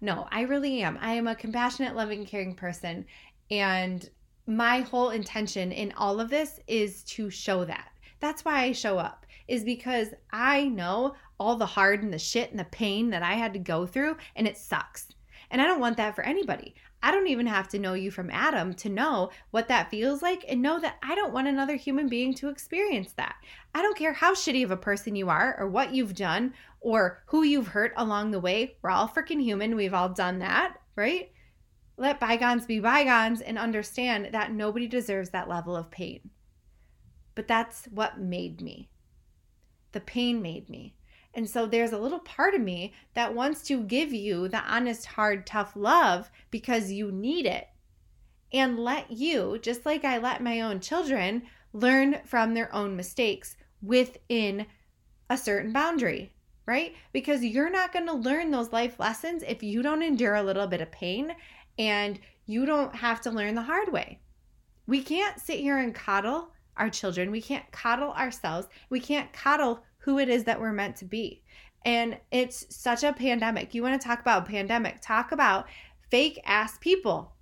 no 0.00 0.28
i 0.30 0.42
really 0.42 0.80
am 0.80 0.96
i 1.00 1.14
am 1.14 1.26
a 1.26 1.34
compassionate 1.34 1.96
loving 1.96 2.24
caring 2.24 2.54
person 2.54 3.04
and 3.50 4.10
my 4.46 4.80
whole 4.80 5.10
intention 5.10 5.72
in 5.72 5.92
all 5.92 6.20
of 6.20 6.30
this 6.30 6.60
is 6.66 7.02
to 7.04 7.30
show 7.30 7.64
that 7.64 7.88
that's 8.20 8.44
why 8.44 8.62
i 8.62 8.72
show 8.72 8.98
up 8.98 9.26
is 9.48 9.64
because 9.64 10.08
i 10.32 10.66
know 10.68 11.14
all 11.38 11.56
the 11.56 11.66
hard 11.66 12.02
and 12.02 12.12
the 12.12 12.18
shit 12.18 12.50
and 12.50 12.58
the 12.58 12.64
pain 12.64 13.10
that 13.10 13.22
i 13.22 13.34
had 13.34 13.52
to 13.52 13.58
go 13.58 13.86
through 13.86 14.16
and 14.36 14.46
it 14.46 14.56
sucks 14.56 15.08
and 15.50 15.60
I 15.60 15.66
don't 15.66 15.80
want 15.80 15.96
that 15.98 16.16
for 16.16 16.24
anybody. 16.24 16.74
I 17.02 17.10
don't 17.10 17.28
even 17.28 17.46
have 17.46 17.68
to 17.68 17.78
know 17.78 17.94
you 17.94 18.10
from 18.10 18.30
Adam 18.30 18.74
to 18.74 18.88
know 18.88 19.30
what 19.50 19.68
that 19.68 19.90
feels 19.90 20.22
like 20.22 20.44
and 20.48 20.62
know 20.62 20.80
that 20.80 20.96
I 21.02 21.14
don't 21.14 21.32
want 21.32 21.48
another 21.48 21.76
human 21.76 22.08
being 22.08 22.34
to 22.34 22.48
experience 22.48 23.12
that. 23.12 23.36
I 23.74 23.82
don't 23.82 23.96
care 23.96 24.14
how 24.14 24.34
shitty 24.34 24.64
of 24.64 24.70
a 24.70 24.76
person 24.76 25.14
you 25.14 25.28
are 25.28 25.54
or 25.58 25.68
what 25.68 25.94
you've 25.94 26.14
done 26.14 26.54
or 26.80 27.22
who 27.26 27.42
you've 27.42 27.68
hurt 27.68 27.92
along 27.96 28.30
the 28.30 28.40
way. 28.40 28.78
We're 28.82 28.90
all 28.90 29.06
freaking 29.06 29.40
human. 29.40 29.76
We've 29.76 29.94
all 29.94 30.08
done 30.08 30.38
that, 30.40 30.78
right? 30.96 31.30
Let 31.96 32.20
bygones 32.20 32.66
be 32.66 32.80
bygones 32.80 33.40
and 33.40 33.58
understand 33.58 34.30
that 34.32 34.52
nobody 34.52 34.86
deserves 34.86 35.30
that 35.30 35.48
level 35.48 35.76
of 35.76 35.90
pain. 35.90 36.30
But 37.34 37.48
that's 37.48 37.86
what 37.86 38.20
made 38.20 38.60
me. 38.60 38.90
The 39.92 40.00
pain 40.00 40.42
made 40.42 40.68
me. 40.68 40.96
And 41.34 41.48
so 41.48 41.66
there's 41.66 41.92
a 41.92 41.98
little 41.98 42.20
part 42.20 42.54
of 42.54 42.60
me 42.60 42.92
that 43.14 43.34
wants 43.34 43.62
to 43.62 43.82
give 43.82 44.12
you 44.12 44.48
the 44.48 44.60
honest, 44.60 45.06
hard, 45.06 45.46
tough 45.46 45.72
love 45.74 46.30
because 46.50 46.92
you 46.92 47.10
need 47.10 47.46
it. 47.46 47.68
And 48.52 48.78
let 48.78 49.10
you, 49.10 49.58
just 49.60 49.84
like 49.84 50.04
I 50.04 50.18
let 50.18 50.42
my 50.42 50.60
own 50.60 50.78
children, 50.78 51.42
learn 51.72 52.20
from 52.24 52.54
their 52.54 52.72
own 52.72 52.94
mistakes 52.94 53.56
within 53.82 54.66
a 55.28 55.36
certain 55.36 55.72
boundary, 55.72 56.32
right? 56.66 56.94
Because 57.12 57.44
you're 57.44 57.70
not 57.70 57.92
going 57.92 58.06
to 58.06 58.12
learn 58.12 58.52
those 58.52 58.72
life 58.72 59.00
lessons 59.00 59.42
if 59.42 59.62
you 59.62 59.82
don't 59.82 60.02
endure 60.02 60.36
a 60.36 60.42
little 60.42 60.68
bit 60.68 60.80
of 60.80 60.92
pain 60.92 61.34
and 61.78 62.18
you 62.46 62.66
don't 62.66 62.94
have 62.94 63.20
to 63.22 63.30
learn 63.30 63.54
the 63.54 63.62
hard 63.62 63.92
way. 63.92 64.20
We 64.86 65.02
can't 65.02 65.40
sit 65.40 65.60
here 65.60 65.78
and 65.78 65.94
coddle 65.94 66.50
our 66.76 66.90
children. 66.90 67.30
We 67.30 67.40
can't 67.40 67.70
coddle 67.72 68.12
ourselves. 68.12 68.68
We 68.90 69.00
can't 69.00 69.32
coddle 69.32 69.82
who 69.98 70.18
it 70.18 70.28
is 70.28 70.44
that 70.44 70.60
we're 70.60 70.72
meant 70.72 70.96
to 70.96 71.04
be. 71.04 71.42
And 71.84 72.18
it's 72.30 72.66
such 72.74 73.04
a 73.04 73.12
pandemic. 73.12 73.74
You 73.74 73.82
want 73.82 74.00
to 74.00 74.06
talk 74.06 74.20
about 74.20 74.46
pandemic, 74.46 75.00
talk 75.00 75.32
about 75.32 75.66
fake 76.10 76.40
ass 76.44 76.78
people, 76.80 77.32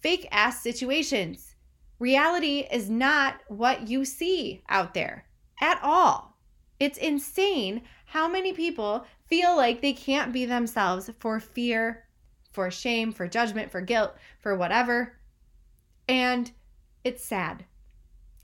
fake 0.00 0.26
ass 0.30 0.62
situations. 0.62 1.54
Reality 1.98 2.66
is 2.70 2.90
not 2.90 3.40
what 3.48 3.88
you 3.88 4.04
see 4.04 4.62
out 4.68 4.94
there 4.94 5.26
at 5.60 5.78
all. 5.82 6.36
It's 6.80 6.98
insane 6.98 7.82
how 8.06 8.28
many 8.28 8.52
people 8.52 9.06
feel 9.28 9.56
like 9.56 9.80
they 9.80 9.92
can't 9.92 10.32
be 10.32 10.44
themselves 10.44 11.10
for 11.20 11.38
fear, 11.38 12.04
for 12.52 12.70
shame, 12.70 13.12
for 13.12 13.26
judgment, 13.26 13.70
for 13.70 13.80
guilt, 13.80 14.14
for 14.40 14.56
whatever. 14.56 15.18
And 16.08 16.50
it's 17.04 17.24
sad 17.24 17.64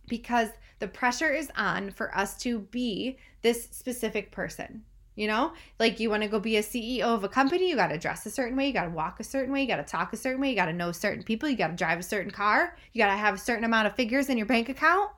because 0.08 0.48
the 0.78 0.88
pressure 0.88 1.32
is 1.32 1.50
on 1.56 1.90
for 1.90 2.16
us 2.16 2.36
to 2.38 2.60
be 2.60 3.18
this 3.42 3.68
specific 3.70 4.32
person. 4.32 4.84
You 5.14 5.26
know, 5.26 5.52
like 5.80 5.98
you 5.98 6.10
want 6.10 6.22
to 6.22 6.28
go 6.28 6.38
be 6.38 6.58
a 6.58 6.62
CEO 6.62 7.02
of 7.02 7.24
a 7.24 7.28
company, 7.28 7.68
you 7.68 7.74
got 7.74 7.88
to 7.88 7.98
dress 7.98 8.24
a 8.24 8.30
certain 8.30 8.56
way, 8.56 8.68
you 8.68 8.72
got 8.72 8.84
to 8.84 8.90
walk 8.90 9.18
a 9.18 9.24
certain 9.24 9.52
way, 9.52 9.62
you 9.62 9.66
got 9.66 9.78
to 9.78 9.82
talk 9.82 10.12
a 10.12 10.16
certain 10.16 10.40
way, 10.40 10.50
you 10.50 10.54
got 10.54 10.66
to 10.66 10.72
know 10.72 10.92
certain 10.92 11.24
people, 11.24 11.48
you 11.48 11.56
got 11.56 11.68
to 11.68 11.76
drive 11.76 11.98
a 11.98 12.04
certain 12.04 12.30
car, 12.30 12.76
you 12.92 13.02
got 13.02 13.10
to 13.10 13.18
have 13.18 13.34
a 13.34 13.38
certain 13.38 13.64
amount 13.64 13.88
of 13.88 13.96
figures 13.96 14.28
in 14.28 14.38
your 14.38 14.46
bank 14.46 14.68
account, 14.68 15.10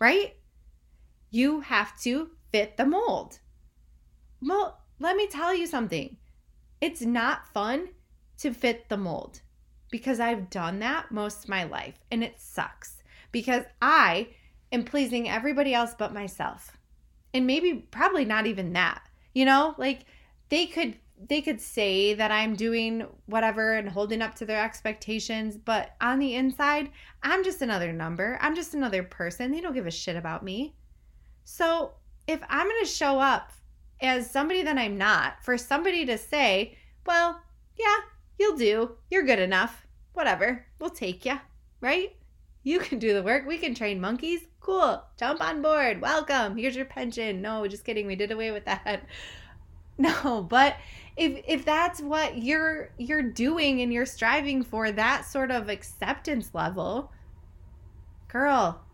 right? 0.00 0.34
You 1.30 1.60
have 1.60 1.96
to 2.00 2.30
fit 2.50 2.76
the 2.76 2.86
mold. 2.86 3.38
Well, 4.42 4.80
let 4.98 5.16
me 5.16 5.28
tell 5.28 5.54
you 5.54 5.68
something. 5.68 6.16
It's 6.80 7.02
not 7.02 7.46
fun 7.54 7.90
to 8.38 8.52
fit 8.52 8.88
the 8.88 8.96
mold 8.96 9.40
because 9.90 10.20
I've 10.20 10.50
done 10.50 10.78
that 10.80 11.10
most 11.10 11.44
of 11.44 11.48
my 11.48 11.64
life 11.64 11.98
and 12.10 12.22
it 12.22 12.40
sucks 12.40 13.02
because 13.32 13.64
I 13.80 14.28
am 14.72 14.84
pleasing 14.84 15.28
everybody 15.28 15.74
else 15.74 15.94
but 15.96 16.14
myself. 16.14 16.76
And 17.32 17.46
maybe 17.46 17.86
probably 17.90 18.24
not 18.24 18.46
even 18.46 18.72
that. 18.72 19.02
You 19.34 19.44
know, 19.44 19.74
like 19.78 20.06
they 20.48 20.66
could 20.66 20.96
they 21.28 21.40
could 21.40 21.60
say 21.60 22.14
that 22.14 22.30
I'm 22.30 22.54
doing 22.54 23.06
whatever 23.24 23.72
and 23.74 23.88
holding 23.88 24.20
up 24.20 24.34
to 24.36 24.44
their 24.44 24.62
expectations, 24.62 25.56
but 25.56 25.96
on 26.00 26.18
the 26.18 26.34
inside, 26.34 26.90
I'm 27.22 27.42
just 27.42 27.62
another 27.62 27.92
number. 27.92 28.38
I'm 28.42 28.54
just 28.54 28.74
another 28.74 29.02
person. 29.02 29.50
They 29.50 29.60
don't 29.60 29.72
give 29.72 29.86
a 29.86 29.90
shit 29.90 30.16
about 30.16 30.42
me. 30.42 30.74
So, 31.44 31.92
if 32.26 32.40
I'm 32.50 32.66
going 32.68 32.84
to 32.84 32.90
show 32.90 33.18
up 33.18 33.52
as 34.00 34.30
somebody 34.30 34.62
that 34.62 34.76
I'm 34.76 34.98
not, 34.98 35.42
for 35.42 35.56
somebody 35.56 36.04
to 36.04 36.18
say, 36.18 36.76
well, 37.06 37.40
yeah, 37.78 37.96
you'll 38.38 38.56
do. 38.56 38.96
You're 39.10 39.24
good 39.24 39.38
enough. 39.38 39.86
Whatever. 40.12 40.66
We'll 40.78 40.90
take 40.90 41.24
you. 41.24 41.40
Right? 41.80 42.16
You 42.62 42.80
can 42.80 42.98
do 42.98 43.14
the 43.14 43.22
work. 43.22 43.46
We 43.46 43.58
can 43.58 43.74
train 43.74 44.00
monkeys 44.00 44.46
cool, 44.66 45.00
jump 45.16 45.40
on 45.40 45.62
board, 45.62 46.00
welcome, 46.00 46.56
here's 46.56 46.74
your 46.74 46.84
pension. 46.84 47.40
No, 47.40 47.68
just 47.68 47.84
kidding, 47.84 48.04
we 48.04 48.16
did 48.16 48.32
away 48.32 48.50
with 48.50 48.66
that. 48.66 49.04
No, 49.98 50.42
but 50.42 50.76
if 51.16 51.42
if 51.48 51.64
that's 51.64 52.02
what 52.02 52.36
you're 52.36 52.90
you're 52.98 53.22
doing 53.22 53.80
and 53.80 53.90
you're 53.90 54.04
striving 54.04 54.62
for 54.62 54.92
that 54.92 55.24
sort 55.24 55.50
of 55.50 55.70
acceptance 55.70 56.50
level, 56.52 57.10
girl, 58.28 58.84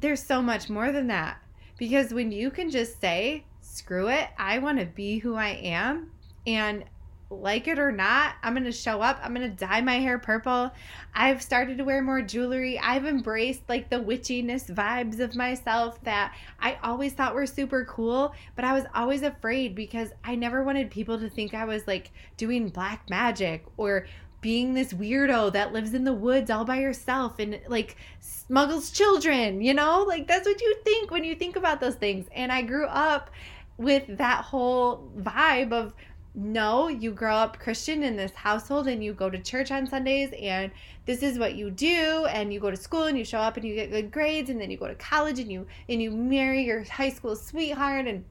there's 0.00 0.20
so 0.20 0.42
much 0.42 0.68
more 0.68 0.90
than 0.90 1.06
that. 1.06 1.36
Because 1.78 2.12
when 2.12 2.32
you 2.32 2.50
can 2.50 2.70
just 2.70 3.00
say, 3.00 3.44
screw 3.60 4.08
it, 4.08 4.26
I 4.36 4.58
want 4.58 4.80
to 4.80 4.86
be 4.86 5.18
who 5.18 5.36
I 5.36 5.50
am 5.50 6.10
and 6.44 6.84
like 7.28 7.66
it 7.66 7.78
or 7.78 7.90
not, 7.90 8.34
I'm 8.42 8.54
going 8.54 8.64
to 8.64 8.72
show 8.72 9.02
up. 9.02 9.18
I'm 9.22 9.34
going 9.34 9.50
to 9.50 9.56
dye 9.56 9.80
my 9.80 9.98
hair 9.98 10.18
purple. 10.18 10.70
I've 11.14 11.42
started 11.42 11.78
to 11.78 11.84
wear 11.84 12.00
more 12.00 12.22
jewelry. 12.22 12.78
I've 12.78 13.04
embraced 13.04 13.62
like 13.68 13.90
the 13.90 13.96
witchiness 13.96 14.72
vibes 14.72 15.18
of 15.18 15.34
myself 15.34 16.02
that 16.04 16.34
I 16.60 16.78
always 16.82 17.14
thought 17.14 17.34
were 17.34 17.46
super 17.46 17.84
cool, 17.84 18.34
but 18.54 18.64
I 18.64 18.72
was 18.72 18.84
always 18.94 19.22
afraid 19.22 19.74
because 19.74 20.10
I 20.22 20.36
never 20.36 20.62
wanted 20.62 20.90
people 20.90 21.18
to 21.18 21.28
think 21.28 21.52
I 21.52 21.64
was 21.64 21.86
like 21.86 22.12
doing 22.36 22.68
black 22.68 23.10
magic 23.10 23.64
or 23.76 24.06
being 24.40 24.74
this 24.74 24.92
weirdo 24.92 25.52
that 25.52 25.72
lives 25.72 25.94
in 25.94 26.04
the 26.04 26.12
woods 26.12 26.50
all 26.50 26.64
by 26.64 26.78
yourself 26.78 27.40
and 27.40 27.58
like 27.66 27.96
smuggles 28.20 28.92
children, 28.92 29.60
you 29.60 29.74
know? 29.74 30.04
Like 30.06 30.28
that's 30.28 30.46
what 30.46 30.60
you 30.60 30.76
think 30.84 31.10
when 31.10 31.24
you 31.24 31.34
think 31.34 31.56
about 31.56 31.80
those 31.80 31.96
things. 31.96 32.26
And 32.32 32.52
I 32.52 32.62
grew 32.62 32.86
up 32.86 33.30
with 33.78 34.18
that 34.18 34.44
whole 34.44 35.10
vibe 35.18 35.72
of 35.72 35.94
no, 36.38 36.88
you 36.88 37.12
grow 37.12 37.34
up 37.34 37.58
Christian 37.58 38.02
in 38.02 38.14
this 38.14 38.32
household 38.32 38.88
and 38.88 39.02
you 39.02 39.14
go 39.14 39.30
to 39.30 39.38
church 39.38 39.70
on 39.70 39.86
Sundays 39.86 40.30
and 40.38 40.70
this 41.06 41.22
is 41.22 41.38
what 41.38 41.54
you 41.54 41.70
do 41.70 42.26
and 42.28 42.52
you 42.52 42.60
go 42.60 42.70
to 42.70 42.76
school 42.76 43.04
and 43.04 43.16
you 43.16 43.24
show 43.24 43.38
up 43.38 43.56
and 43.56 43.66
you 43.66 43.74
get 43.74 43.90
good 43.90 44.12
grades 44.12 44.50
and 44.50 44.60
then 44.60 44.70
you 44.70 44.76
go 44.76 44.86
to 44.86 44.94
college 44.96 45.38
and 45.38 45.50
you 45.50 45.66
and 45.88 46.02
you 46.02 46.10
marry 46.10 46.62
your 46.62 46.84
high 46.84 47.08
school 47.08 47.34
sweetheart 47.34 48.06
and 48.06 48.22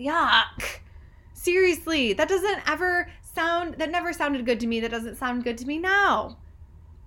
yuck. 0.00 0.80
Seriously, 1.32 2.12
that 2.12 2.28
doesn't 2.28 2.68
ever 2.68 3.08
sound 3.22 3.74
that 3.74 3.92
never 3.92 4.12
sounded 4.12 4.44
good 4.44 4.58
to 4.58 4.66
me 4.66 4.80
that 4.80 4.90
doesn't 4.90 5.16
sound 5.16 5.44
good 5.44 5.58
to 5.58 5.66
me 5.66 5.78
now. 5.78 6.38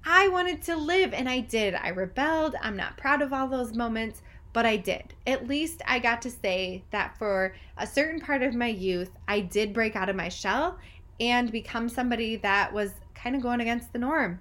I 0.06 0.30
wanted 0.30 0.62
to 0.64 0.78
live 0.78 1.14
and 1.14 1.28
I 1.28 1.42
did. 1.42 1.76
I 1.76 1.90
rebelled. 1.90 2.56
I'm 2.62 2.78
not 2.78 2.98
proud 2.98 3.22
of 3.22 3.34
all 3.34 3.50
those 3.50 3.76
moments, 3.76 4.22
but 4.54 4.66
I 4.66 4.78
did. 4.78 5.14
At 5.26 5.48
least 5.48 5.82
I 5.86 6.00
got 6.00 6.22
to 6.24 6.32
say 6.32 6.84
that 6.92 7.18
for 7.18 7.56
a 7.78 7.88
certain 7.88 8.20
part 8.20 8.44
of 8.44 8.54
my 8.54 8.68
youth, 8.68 9.12
I 9.28 9.40
did 9.42 9.74
break 9.74 9.96
out 9.96 10.10
of 10.10 10.16
my 10.16 10.30
shell 10.30 10.78
and 11.20 11.52
become 11.52 11.88
somebody 11.88 12.36
that 12.38 12.74
was 12.74 12.92
kind 13.16 13.36
of 13.36 13.42
going 13.42 13.62
against 13.62 13.94
the 13.94 14.00
norm. 14.00 14.40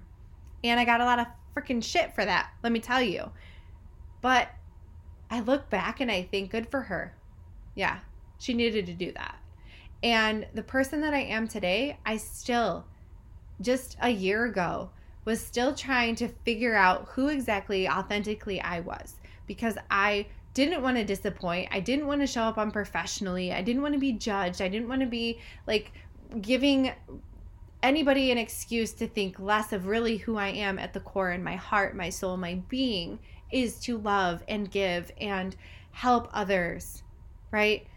And 0.63 0.79
I 0.79 0.85
got 0.85 1.01
a 1.01 1.05
lot 1.05 1.19
of 1.19 1.27
freaking 1.55 1.83
shit 1.83 2.13
for 2.15 2.25
that, 2.25 2.49
let 2.63 2.71
me 2.71 2.79
tell 2.79 3.01
you. 3.01 3.31
But 4.21 4.49
I 5.29 5.39
look 5.39 5.69
back 5.69 6.01
and 6.01 6.11
I 6.11 6.23
think 6.23 6.51
good 6.51 6.69
for 6.69 6.81
her. 6.81 7.15
Yeah, 7.75 7.99
she 8.39 8.53
needed 8.53 8.85
to 8.87 8.93
do 8.93 9.11
that. 9.13 9.37
And 10.03 10.47
the 10.53 10.63
person 10.63 11.01
that 11.01 11.13
I 11.13 11.21
am 11.21 11.47
today, 11.47 11.97
I 12.05 12.17
still, 12.17 12.85
just 13.61 13.95
a 14.01 14.09
year 14.09 14.45
ago, 14.45 14.89
was 15.23 15.39
still 15.39 15.75
trying 15.75 16.15
to 16.15 16.27
figure 16.27 16.75
out 16.75 17.07
who 17.09 17.27
exactly 17.27 17.87
authentically 17.87 18.59
I 18.59 18.79
was 18.79 19.15
because 19.47 19.77
I 19.89 20.27
didn't 20.53 20.81
want 20.81 20.97
to 20.97 21.03
disappoint. 21.03 21.69
I 21.71 21.79
didn't 21.79 22.07
want 22.07 22.21
to 22.21 22.27
show 22.27 22.43
up 22.43 22.57
unprofessionally. 22.57 23.53
I 23.53 23.61
didn't 23.61 23.81
want 23.81 23.93
to 23.93 23.99
be 23.99 24.13
judged. 24.13 24.61
I 24.61 24.67
didn't 24.67 24.89
want 24.89 25.01
to 25.01 25.07
be 25.07 25.39
like 25.65 25.91
giving 26.41 26.91
anybody 27.83 28.31
an 28.31 28.37
excuse 28.37 28.93
to 28.93 29.07
think 29.07 29.39
less 29.39 29.73
of 29.73 29.87
really 29.87 30.17
who 30.17 30.37
I 30.37 30.49
am 30.49 30.77
at 30.77 30.93
the 30.93 30.99
core 30.99 31.31
in 31.31 31.43
my 31.43 31.55
heart, 31.55 31.95
my 31.95 32.09
soul, 32.09 32.37
my 32.37 32.55
being 32.69 33.19
is 33.51 33.79
to 33.81 33.97
love 33.97 34.43
and 34.47 34.69
give 34.69 35.11
and 35.19 35.55
help 35.91 36.29
others, 36.33 37.03
right? 37.51 37.87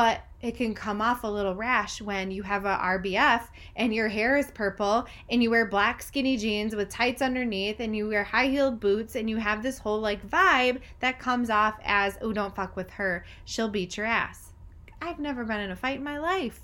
But 0.00 0.22
it 0.40 0.56
can 0.56 0.72
come 0.72 1.02
off 1.02 1.24
a 1.24 1.26
little 1.26 1.54
rash 1.54 2.00
when 2.00 2.30
you 2.30 2.42
have 2.42 2.64
a 2.64 2.74
RBF 2.74 3.48
and 3.76 3.94
your 3.94 4.08
hair 4.08 4.38
is 4.38 4.50
purple 4.50 5.06
and 5.28 5.42
you 5.42 5.50
wear 5.50 5.66
black 5.66 6.02
skinny 6.02 6.38
jeans 6.38 6.74
with 6.74 6.88
tights 6.88 7.20
underneath 7.20 7.80
and 7.80 7.94
you 7.94 8.08
wear 8.08 8.24
high 8.24 8.46
heeled 8.46 8.80
boots 8.80 9.14
and 9.14 9.28
you 9.28 9.36
have 9.36 9.62
this 9.62 9.78
whole 9.78 10.00
like 10.00 10.26
vibe 10.26 10.80
that 11.00 11.18
comes 11.18 11.50
off 11.50 11.78
as, 11.84 12.16
oh, 12.22 12.32
don't 12.32 12.56
fuck 12.56 12.76
with 12.76 12.88
her. 12.92 13.26
She'll 13.44 13.68
beat 13.68 13.98
your 13.98 14.06
ass. 14.06 14.54
I've 15.02 15.18
never 15.18 15.44
been 15.44 15.60
in 15.60 15.70
a 15.70 15.76
fight 15.76 15.98
in 15.98 16.04
my 16.04 16.18
life. 16.18 16.60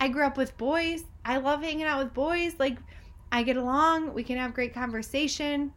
I 0.00 0.08
grew 0.08 0.26
up 0.26 0.36
with 0.36 0.58
boys. 0.58 1.04
I 1.24 1.36
love 1.36 1.62
hanging 1.62 1.86
out 1.86 2.02
with 2.02 2.12
boys. 2.12 2.56
Like, 2.58 2.78
I 3.30 3.44
get 3.44 3.56
along. 3.56 4.14
We 4.14 4.24
can 4.24 4.36
have 4.38 4.52
great 4.52 4.74
conversation. 4.74 5.72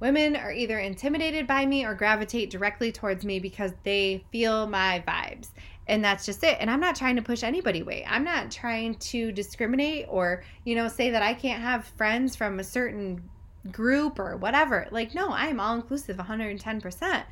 Women 0.00 0.36
are 0.36 0.52
either 0.52 0.78
intimidated 0.78 1.46
by 1.46 1.66
me 1.66 1.84
or 1.84 1.92
gravitate 1.92 2.50
directly 2.50 2.92
towards 2.92 3.24
me 3.24 3.40
because 3.40 3.72
they 3.82 4.24
feel 4.30 4.68
my 4.68 5.02
vibes. 5.06 5.48
And 5.88 6.04
that's 6.04 6.26
just 6.26 6.44
it. 6.44 6.58
And 6.60 6.70
I'm 6.70 6.80
not 6.80 6.96
trying 6.96 7.16
to 7.16 7.22
push 7.22 7.42
anybody 7.42 7.80
away. 7.80 8.04
I'm 8.06 8.24
not 8.24 8.50
trying 8.50 8.96
to 8.96 9.32
discriminate 9.32 10.06
or, 10.08 10.44
you 10.64 10.74
know, 10.74 10.86
say 10.88 11.10
that 11.10 11.22
I 11.22 11.34
can't 11.34 11.62
have 11.62 11.86
friends 11.96 12.36
from 12.36 12.60
a 12.60 12.64
certain 12.64 13.22
group 13.72 14.18
or 14.18 14.36
whatever. 14.36 14.86
Like, 14.90 15.14
no, 15.14 15.30
I'm 15.30 15.60
all 15.60 15.74
inclusive 15.74 16.16
110%. 16.16 17.24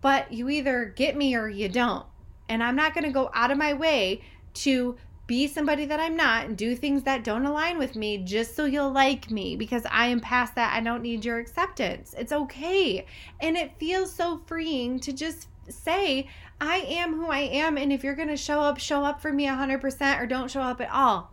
But 0.00 0.32
you 0.32 0.50
either 0.50 0.92
get 0.94 1.16
me 1.16 1.34
or 1.34 1.48
you 1.48 1.68
don't. 1.68 2.04
And 2.48 2.62
I'm 2.62 2.76
not 2.76 2.92
going 2.92 3.04
to 3.04 3.10
go 3.10 3.30
out 3.32 3.50
of 3.50 3.56
my 3.56 3.72
way 3.72 4.20
to 4.54 4.96
be 5.26 5.48
somebody 5.48 5.86
that 5.86 6.00
I'm 6.00 6.16
not 6.16 6.46
and 6.46 6.56
do 6.56 6.76
things 6.76 7.04
that 7.04 7.24
don't 7.24 7.46
align 7.46 7.78
with 7.78 7.96
me 7.96 8.18
just 8.18 8.54
so 8.54 8.66
you'll 8.66 8.92
like 8.92 9.30
me 9.30 9.56
because 9.56 9.86
I 9.90 10.08
am 10.08 10.20
past 10.20 10.54
that. 10.56 10.74
I 10.76 10.80
don't 10.80 11.02
need 11.02 11.24
your 11.24 11.38
acceptance. 11.38 12.14
It's 12.18 12.32
okay. 12.32 13.06
And 13.40 13.56
it 13.56 13.78
feels 13.78 14.12
so 14.12 14.42
freeing 14.46 15.00
to 15.00 15.12
just 15.12 15.48
say, 15.70 16.28
I 16.60 16.76
am 16.78 17.14
who 17.14 17.26
I 17.26 17.40
am. 17.40 17.76
And 17.76 17.92
if 17.92 18.04
you're 18.04 18.14
going 18.14 18.28
to 18.28 18.36
show 18.36 18.60
up, 18.60 18.78
show 18.78 19.04
up 19.04 19.20
for 19.20 19.32
me 19.32 19.46
100% 19.46 20.20
or 20.20 20.26
don't 20.26 20.50
show 20.50 20.62
up 20.62 20.80
at 20.80 20.90
all. 20.90 21.32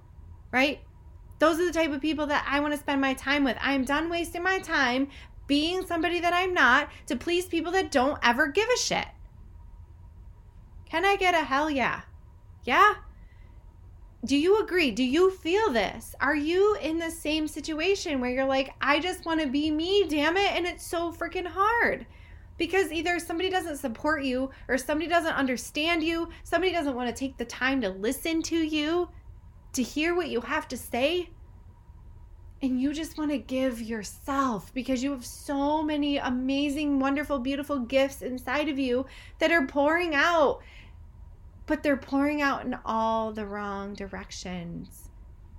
Right? 0.52 0.80
Those 1.40 1.60
are 1.60 1.66
the 1.66 1.74
type 1.74 1.92
of 1.92 2.02
people 2.02 2.28
that 2.28 2.46
I 2.48 2.60
want 2.60 2.74
to 2.74 2.80
spend 2.80 3.02
my 3.02 3.14
time 3.14 3.44
with. 3.44 3.58
I 3.62 3.74
am 3.74 3.86
done 3.86 4.10
wasting 4.10 4.44
my 4.44 4.60
time 4.60 5.08
being 5.48 5.86
somebody 5.86 6.20
that 6.20 6.34
I'm 6.34 6.54
not 6.54 6.90
to 7.08 7.16
please 7.16 7.46
people 7.46 7.72
that 7.74 7.92
don't 7.92 8.20
ever 8.24 8.48
give 8.48 8.68
a 8.70 8.78
shit. 8.78 9.08
Can 10.90 11.06
I 11.06 11.16
get 11.16 11.34
a 11.34 11.46
hell 11.46 11.70
yeah? 11.70 12.02
Yeah? 12.64 12.96
do 14.24 14.38
you 14.38 14.60
agree? 14.60 14.92
Do 14.92 15.04
you 15.04 15.32
feel 15.32 15.72
this? 15.72 16.16
Are 16.20 16.36
you 16.36 16.76
in 16.76 17.00
the 17.00 17.10
same 17.10 17.48
situation 17.48 18.22
where 18.22 18.30
you're 18.30 18.46
like, 18.46 18.74
I 18.80 19.00
just 19.00 19.26
want 19.26 19.42
to 19.42 19.48
be 19.48 19.72
me, 19.72 20.06
damn 20.08 20.38
it, 20.38 20.52
and 20.52 20.68
it's 20.68 20.86
so 20.86 21.12
freaking 21.12 21.48
hard? 21.48 22.06
Because 22.62 22.92
either 22.92 23.18
somebody 23.18 23.50
doesn't 23.50 23.78
support 23.78 24.24
you 24.24 24.52
or 24.68 24.78
somebody 24.78 25.10
doesn't 25.10 25.34
understand 25.34 26.04
you, 26.04 26.30
somebody 26.44 26.72
doesn't 26.72 26.94
want 26.94 27.10
to 27.10 27.20
take 27.20 27.36
the 27.36 27.46
time 27.46 27.82
to 27.82 27.90
listen 27.90 28.44
to 28.44 28.56
you, 28.56 29.10
to 29.74 29.82
hear 29.82 30.14
what 30.14 30.30
you 30.30 30.42
have 30.42 30.68
to 30.68 30.78
say. 30.78 31.32
And 32.62 32.80
you 32.80 32.94
just 32.94 33.18
want 33.18 33.32
to 33.32 33.40
give 33.40 33.82
yourself 33.82 34.72
because 34.76 35.02
you 35.02 35.10
have 35.10 35.26
so 35.26 35.82
many 35.82 36.20
amazing, 36.20 37.00
wonderful, 37.00 37.40
beautiful 37.40 37.80
gifts 37.80 38.22
inside 38.22 38.70
of 38.70 38.78
you 38.78 39.08
that 39.40 39.52
are 39.52 39.66
pouring 39.66 40.14
out 40.14 40.62
but 41.66 41.82
they're 41.82 41.98
pouring 41.98 42.44
out 42.44 42.64
in 42.64 42.78
all 42.86 43.32
the 43.32 43.48
wrong 43.48 43.96
directions, 43.96 45.10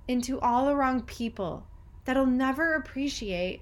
into 0.07 0.39
all 0.39 0.67
the 0.67 0.75
wrong 0.75 1.01
people 1.01 1.67
that'll 2.05 2.25
never 2.25 2.75
appreciate 2.75 3.61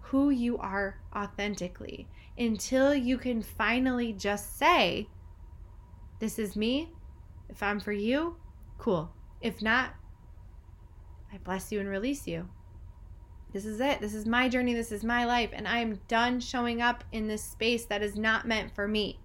who 0.00 0.30
you 0.30 0.58
are 0.58 0.98
authentically 1.14 2.08
until 2.38 2.94
you 2.94 3.18
can 3.18 3.42
finally 3.42 4.12
just 4.12 4.58
say, 4.58 5.08
This 6.18 6.38
is 6.38 6.56
me. 6.56 6.90
If 7.48 7.62
I'm 7.62 7.80
for 7.80 7.92
you, 7.92 8.36
cool. 8.78 9.12
If 9.40 9.62
not, 9.62 9.94
I 11.32 11.38
bless 11.38 11.70
you 11.70 11.80
and 11.80 11.88
release 11.88 12.26
you. 12.26 12.48
This 13.52 13.64
is 13.64 13.80
it. 13.80 14.00
This 14.00 14.14
is 14.14 14.26
my 14.26 14.48
journey. 14.48 14.74
This 14.74 14.92
is 14.92 15.04
my 15.04 15.24
life. 15.24 15.50
And 15.52 15.68
I 15.68 15.78
am 15.78 16.00
done 16.08 16.40
showing 16.40 16.82
up 16.82 17.04
in 17.12 17.28
this 17.28 17.44
space 17.44 17.84
that 17.86 18.02
is 18.02 18.16
not 18.16 18.46
meant 18.46 18.74
for 18.74 18.88
me 18.88 19.20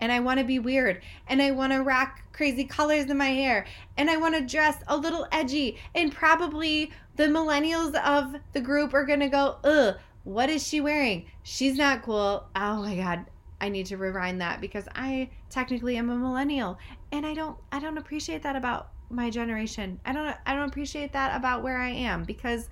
and 0.00 0.12
I 0.12 0.20
want 0.20 0.38
to 0.38 0.44
be 0.44 0.58
weird 0.58 1.02
and 1.28 1.42
I 1.42 1.50
want 1.50 1.72
to 1.72 1.82
rock 1.82 2.22
crazy 2.32 2.64
colors 2.64 3.10
in 3.10 3.16
my 3.16 3.28
hair 3.28 3.66
and 3.96 4.10
I 4.10 4.16
want 4.16 4.34
to 4.36 4.40
dress 4.40 4.76
a 4.86 4.96
little 4.96 5.26
edgy 5.32 5.78
and 5.94 6.14
probably 6.14 6.92
the 7.16 7.24
millennials 7.24 7.94
of 8.04 8.36
the 8.52 8.60
group 8.60 8.94
are 8.94 9.04
going 9.04 9.20
to 9.20 9.28
go, 9.28 9.56
"Ugh, 9.64 9.96
what 10.24 10.50
is 10.50 10.66
she 10.66 10.80
wearing? 10.80 11.26
She's 11.42 11.76
not 11.76 12.02
cool." 12.02 12.46
Oh 12.54 12.82
my 12.82 12.96
god, 12.96 13.26
I 13.60 13.68
need 13.68 13.86
to 13.86 13.96
rewind 13.96 14.40
that 14.40 14.60
because 14.60 14.88
I 14.94 15.30
technically 15.50 15.96
am 15.96 16.10
a 16.10 16.16
millennial 16.16 16.78
and 17.12 17.26
I 17.26 17.34
don't 17.34 17.58
I 17.72 17.80
don't 17.80 17.98
appreciate 17.98 18.42
that 18.42 18.56
about 18.56 18.90
my 19.10 19.30
generation. 19.30 20.00
I 20.04 20.12
don't 20.12 20.36
I 20.46 20.54
don't 20.54 20.68
appreciate 20.68 21.12
that 21.12 21.36
about 21.36 21.62
where 21.62 21.78
I 21.78 21.90
am 21.90 22.24
because 22.24 22.68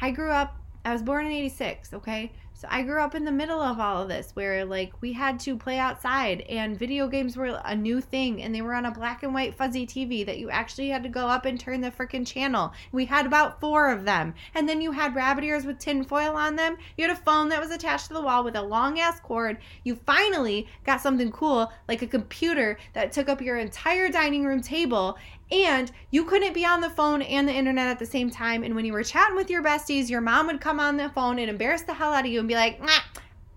I 0.00 0.10
grew 0.10 0.30
up 0.30 0.56
I 0.84 0.92
was 0.92 1.02
born 1.02 1.26
in 1.26 1.32
86, 1.32 1.92
okay? 1.94 2.32
So 2.54 2.68
I 2.70 2.82
grew 2.82 3.00
up 3.00 3.14
in 3.14 3.24
the 3.24 3.32
middle 3.32 3.62
of 3.62 3.80
all 3.80 4.02
of 4.02 4.08
this 4.08 4.32
where 4.34 4.66
like 4.66 4.92
we 5.00 5.14
had 5.14 5.40
to 5.40 5.56
play 5.56 5.78
outside 5.78 6.42
and 6.42 6.78
video 6.78 7.08
games 7.08 7.34
were 7.34 7.58
a 7.64 7.74
new 7.74 8.02
thing 8.02 8.42
and 8.42 8.54
they 8.54 8.60
were 8.60 8.74
on 8.74 8.84
a 8.84 8.90
black 8.90 9.22
and 9.22 9.32
white 9.32 9.54
fuzzy 9.54 9.86
TV 9.86 10.26
that 10.26 10.38
you 10.38 10.50
actually 10.50 10.90
had 10.90 11.02
to 11.02 11.08
go 11.08 11.26
up 11.26 11.46
and 11.46 11.58
turn 11.58 11.80
the 11.80 11.90
freaking 11.90 12.26
channel. 12.26 12.74
We 12.92 13.06
had 13.06 13.24
about 13.24 13.60
four 13.60 13.90
of 13.90 14.04
them. 14.04 14.34
And 14.54 14.68
then 14.68 14.82
you 14.82 14.92
had 14.92 15.14
rabbit 15.14 15.44
ears 15.44 15.64
with 15.64 15.78
tin 15.78 16.04
foil 16.04 16.36
on 16.36 16.54
them. 16.54 16.76
You 16.98 17.08
had 17.08 17.16
a 17.16 17.20
phone 17.20 17.48
that 17.48 17.62
was 17.62 17.70
attached 17.70 18.08
to 18.08 18.12
the 18.12 18.20
wall 18.20 18.44
with 18.44 18.56
a 18.56 18.62
long 18.62 19.00
ass 19.00 19.20
cord. 19.20 19.56
You 19.84 19.94
finally 19.94 20.68
got 20.84 21.00
something 21.00 21.32
cool 21.32 21.72
like 21.88 22.02
a 22.02 22.06
computer 22.06 22.78
that 22.92 23.12
took 23.12 23.30
up 23.30 23.40
your 23.40 23.56
entire 23.56 24.10
dining 24.10 24.44
room 24.44 24.60
table 24.60 25.16
and 25.52 25.90
you 26.10 26.24
couldn't 26.24 26.54
be 26.54 26.64
on 26.64 26.80
the 26.80 26.90
phone 26.90 27.22
and 27.22 27.48
the 27.48 27.52
internet 27.52 27.88
at 27.88 27.98
the 27.98 28.06
same 28.06 28.30
time. 28.30 28.62
And 28.62 28.74
when 28.74 28.84
you 28.84 28.92
were 28.92 29.02
chatting 29.02 29.36
with 29.36 29.50
your 29.50 29.62
besties, 29.62 30.08
your 30.08 30.20
mom 30.20 30.46
would 30.46 30.60
come 30.60 30.78
on 30.78 30.96
the 30.96 31.08
phone 31.10 31.38
and 31.38 31.50
embarrass 31.50 31.82
the 31.82 31.94
hell 31.94 32.12
out 32.12 32.24
of 32.24 32.30
you 32.30 32.38
and 32.38 32.48
be 32.48 32.54
like, 32.54 32.80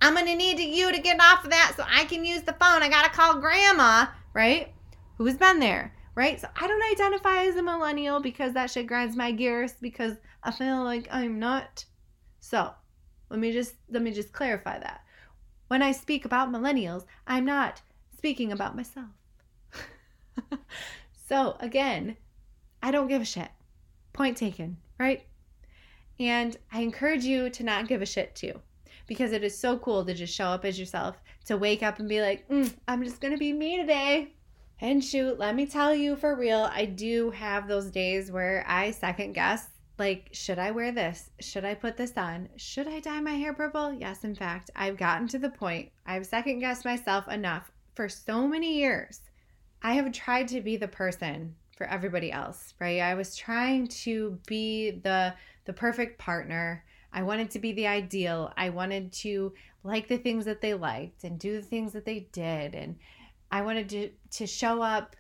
I'm 0.01 0.15
going 0.15 0.25
to 0.25 0.35
need 0.35 0.59
you 0.59 0.91
to 0.91 0.99
get 0.99 1.21
off 1.21 1.43
of 1.43 1.51
that 1.51 1.73
so 1.77 1.85
I 1.87 2.05
can 2.05 2.25
use 2.25 2.41
the 2.41 2.53
phone. 2.53 2.83
I 2.83 2.89
got 2.89 3.03
to 3.05 3.09
call 3.11 3.39
grandma, 3.39 4.07
right? 4.33 4.73
Who's 5.17 5.37
been 5.37 5.59
there, 5.59 5.93
right? 6.15 6.41
So 6.41 6.47
I 6.59 6.67
don't 6.67 6.91
identify 6.91 7.45
as 7.45 7.55
a 7.55 7.63
millennial 7.63 8.19
because 8.19 8.53
that 8.53 8.71
shit 8.71 8.87
grinds 8.87 9.15
my 9.15 9.31
gears 9.31 9.73
because 9.79 10.17
I 10.43 10.51
feel 10.51 10.83
like 10.83 11.07
I'm 11.11 11.39
not. 11.39 11.85
So 12.39 12.71
let 13.29 13.39
me 13.39 13.51
just 13.51 13.75
let 13.89 14.01
me 14.01 14.11
just 14.11 14.33
clarify 14.33 14.79
that. 14.79 15.01
When 15.67 15.81
I 15.81 15.91
speak 15.91 16.25
about 16.25 16.51
millennials, 16.51 17.05
I'm 17.25 17.45
not 17.45 17.81
speaking 18.17 18.51
about 18.51 18.75
myself. 18.75 19.07
So 21.27 21.55
again, 21.59 22.17
I 22.81 22.91
don't 22.91 23.07
give 23.07 23.21
a 23.21 23.25
shit. 23.25 23.49
Point 24.11 24.37
taken, 24.37 24.77
right? 24.99 25.23
And 26.19 26.55
I 26.71 26.81
encourage 26.81 27.23
you 27.23 27.49
to 27.49 27.63
not 27.63 27.87
give 27.87 28.01
a 28.01 28.05
shit 28.05 28.35
too, 28.35 28.59
because 29.07 29.31
it 29.31 29.43
is 29.43 29.57
so 29.57 29.77
cool 29.79 30.05
to 30.05 30.13
just 30.13 30.35
show 30.35 30.45
up 30.45 30.65
as 30.65 30.77
yourself, 30.77 31.21
to 31.45 31.57
wake 31.57 31.81
up 31.81 31.99
and 31.99 32.07
be 32.07 32.21
like, 32.21 32.47
mm, 32.49 32.73
I'm 32.87 33.03
just 33.03 33.21
going 33.21 33.33
to 33.33 33.39
be 33.39 33.53
me 33.53 33.77
today. 33.77 34.33
And 34.79 35.03
shoot, 35.03 35.39
let 35.39 35.55
me 35.55 35.65
tell 35.65 35.95
you 35.95 36.15
for 36.15 36.35
real, 36.35 36.69
I 36.71 36.85
do 36.85 37.31
have 37.31 37.67
those 37.67 37.89
days 37.89 38.31
where 38.31 38.65
I 38.67 38.91
second 38.91 39.33
guess 39.33 39.67
like, 39.99 40.29
should 40.31 40.57
I 40.59 40.71
wear 40.71 40.91
this? 40.91 41.29
Should 41.39 41.65
I 41.65 41.75
put 41.75 41.97
this 41.97 42.17
on? 42.17 42.49
Should 42.57 42.87
I 42.87 42.99
dye 42.99 43.21
my 43.21 43.33
hair 43.33 43.53
purple? 43.53 43.93
Yes, 43.93 44.23
in 44.23 44.35
fact, 44.35 44.71
I've 44.75 44.97
gotten 44.97 45.27
to 45.29 45.39
the 45.39 45.51
point, 45.51 45.91
I've 46.05 46.25
second 46.25 46.59
guessed 46.59 46.83
myself 46.83 47.27
enough 47.27 47.71
for 47.95 48.09
so 48.09 48.47
many 48.47 48.79
years 48.79 49.21
I 49.83 49.93
have 49.93 50.11
tried 50.11 50.47
to 50.49 50.61
be 50.61 50.77
the 50.77 50.87
person 50.87 51.55
for 51.77 51.85
everybody 51.85 52.31
else, 52.31 52.73
right? 52.79 53.01
I 53.01 53.15
was 53.15 53.35
trying 53.35 53.87
to 53.87 54.39
be 54.47 54.91
the 54.91 55.33
the 55.65 55.73
perfect 55.73 56.17
partner. 56.17 56.83
I 57.11 57.23
wanted 57.23 57.51
to 57.51 57.59
be 57.59 57.73
the 57.73 57.87
ideal. 57.87 58.51
I 58.57 58.69
wanted 58.69 59.11
to 59.13 59.53
like 59.83 60.07
the 60.07 60.17
things 60.17 60.45
that 60.45 60.61
they 60.61 60.73
liked 60.73 61.23
and 61.23 61.39
do 61.39 61.53
the 61.53 61.67
things 61.67 61.93
that 61.93 62.05
they 62.05 62.27
did 62.31 62.73
and 62.73 62.95
I 63.51 63.61
wanted 63.61 63.89
to 63.89 64.09
to 64.37 64.47
show 64.47 64.81
up 64.81 65.15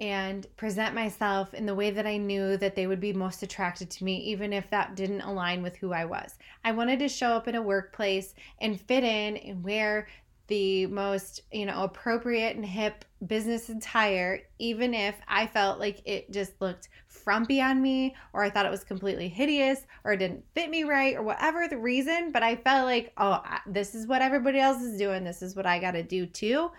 and 0.00 0.46
present 0.56 0.94
myself 0.94 1.54
in 1.54 1.66
the 1.66 1.74
way 1.74 1.90
that 1.90 2.06
I 2.06 2.18
knew 2.18 2.56
that 2.58 2.76
they 2.76 2.86
would 2.86 3.00
be 3.00 3.12
most 3.12 3.42
attracted 3.42 3.90
to 3.90 4.04
me, 4.04 4.18
even 4.18 4.52
if 4.52 4.70
that 4.70 4.94
didn't 4.94 5.22
align 5.22 5.62
with 5.62 5.76
who 5.76 5.92
I 5.92 6.04
was. 6.04 6.34
I 6.64 6.72
wanted 6.72 7.00
to 7.00 7.08
show 7.08 7.30
up 7.30 7.48
in 7.48 7.56
a 7.56 7.62
workplace 7.62 8.34
and 8.60 8.80
fit 8.80 9.02
in 9.02 9.38
and 9.38 9.64
wear 9.64 10.06
the 10.48 10.86
most, 10.86 11.42
you 11.52 11.66
know, 11.66 11.84
appropriate 11.84 12.56
and 12.56 12.64
hip 12.64 13.04
business 13.26 13.68
attire, 13.68 14.40
even 14.58 14.94
if 14.94 15.14
I 15.28 15.46
felt 15.46 15.78
like 15.78 16.00
it 16.06 16.30
just 16.32 16.60
looked 16.60 16.88
frumpy 17.06 17.60
on 17.60 17.82
me 17.82 18.16
or 18.32 18.42
I 18.42 18.50
thought 18.50 18.66
it 18.66 18.70
was 18.70 18.82
completely 18.82 19.28
hideous 19.28 19.80
or 20.04 20.12
it 20.12 20.18
didn't 20.18 20.44
fit 20.54 20.70
me 20.70 20.84
right 20.84 21.16
or 21.16 21.22
whatever 21.22 21.68
the 21.68 21.76
reason. 21.76 22.32
But 22.32 22.42
I 22.42 22.56
felt 22.56 22.86
like, 22.86 23.12
oh, 23.18 23.42
this 23.66 23.94
is 23.94 24.06
what 24.06 24.22
everybody 24.22 24.58
else 24.58 24.82
is 24.82 24.98
doing. 24.98 25.22
This 25.22 25.42
is 25.42 25.54
what 25.54 25.66
I 25.66 25.78
got 25.78 25.92
to 25.92 26.02
do 26.02 26.24
too. 26.24 26.70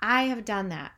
I 0.00 0.24
have 0.24 0.44
done 0.44 0.70
that. 0.70 0.92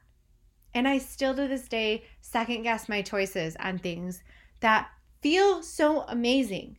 And 0.75 0.87
I 0.87 0.99
still 0.99 1.35
to 1.35 1.49
this 1.49 1.69
day 1.69 2.05
second 2.21 2.62
guess 2.62 2.88
my 2.88 3.03
choices 3.03 3.57
on 3.59 3.79
things 3.79 4.23
that 4.61 4.88
feel 5.23 5.62
so 5.62 6.03
amazing. 6.03 6.77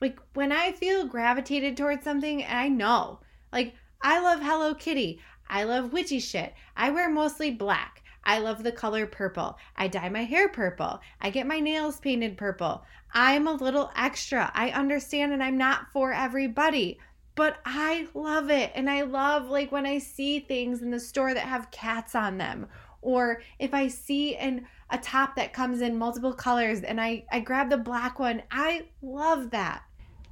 Like 0.00 0.18
when 0.34 0.52
I 0.52 0.72
feel 0.72 1.06
gravitated 1.06 1.76
towards 1.76 2.04
something, 2.04 2.44
I 2.46 2.68
know, 2.68 3.20
like, 3.52 3.74
I 4.00 4.20
love 4.20 4.40
Hello 4.40 4.74
Kitty. 4.74 5.20
I 5.48 5.64
love 5.64 5.92
witchy 5.92 6.20
shit. 6.20 6.54
I 6.76 6.90
wear 6.90 7.10
mostly 7.10 7.50
black. 7.50 8.02
I 8.24 8.38
love 8.38 8.62
the 8.62 8.72
color 8.72 9.06
purple. 9.06 9.58
I 9.76 9.88
dye 9.88 10.08
my 10.08 10.24
hair 10.24 10.48
purple. 10.48 11.00
I 11.20 11.30
get 11.30 11.46
my 11.46 11.60
nails 11.60 11.98
painted 11.98 12.36
purple. 12.36 12.84
I'm 13.12 13.48
a 13.48 13.52
little 13.52 13.90
extra. 13.96 14.52
I 14.54 14.70
understand 14.70 15.32
and 15.32 15.42
I'm 15.42 15.56
not 15.56 15.90
for 15.92 16.12
everybody, 16.12 16.98
but 17.34 17.56
I 17.64 18.06
love 18.14 18.50
it. 18.50 18.70
And 18.74 18.88
I 18.88 19.02
love 19.02 19.48
like 19.48 19.72
when 19.72 19.86
I 19.86 19.98
see 19.98 20.40
things 20.40 20.82
in 20.82 20.90
the 20.90 21.00
store 21.00 21.34
that 21.34 21.46
have 21.46 21.70
cats 21.70 22.14
on 22.14 22.38
them 22.38 22.66
or 23.00 23.40
if 23.58 23.72
I 23.74 23.88
see 23.88 24.36
an 24.36 24.66
a 24.90 24.98
top 24.98 25.36
that 25.36 25.52
comes 25.52 25.80
in 25.80 25.98
multiple 25.98 26.32
colors 26.32 26.82
and 26.82 27.00
I 27.00 27.24
I 27.30 27.40
grab 27.40 27.70
the 27.70 27.78
black 27.78 28.18
one. 28.18 28.42
I 28.50 28.86
love 29.02 29.50
that. 29.50 29.82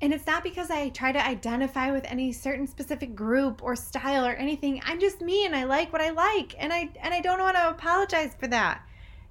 And 0.02 0.12
it's 0.12 0.26
not 0.26 0.42
because 0.42 0.70
I 0.70 0.90
try 0.90 1.12
to 1.12 1.26
identify 1.26 1.90
with 1.90 2.04
any 2.04 2.30
certain 2.30 2.66
specific 2.66 3.14
group 3.14 3.62
or 3.62 3.74
style 3.74 4.26
or 4.26 4.32
anything. 4.32 4.82
I'm 4.84 5.00
just 5.00 5.22
me 5.22 5.46
and 5.46 5.56
I 5.56 5.64
like 5.64 5.92
what 5.92 6.02
I 6.02 6.10
like 6.10 6.54
and 6.58 6.72
I 6.72 6.90
and 7.00 7.14
I 7.14 7.20
don't 7.20 7.40
want 7.40 7.56
to 7.56 7.70
apologize 7.70 8.34
for 8.38 8.46
that. 8.48 8.82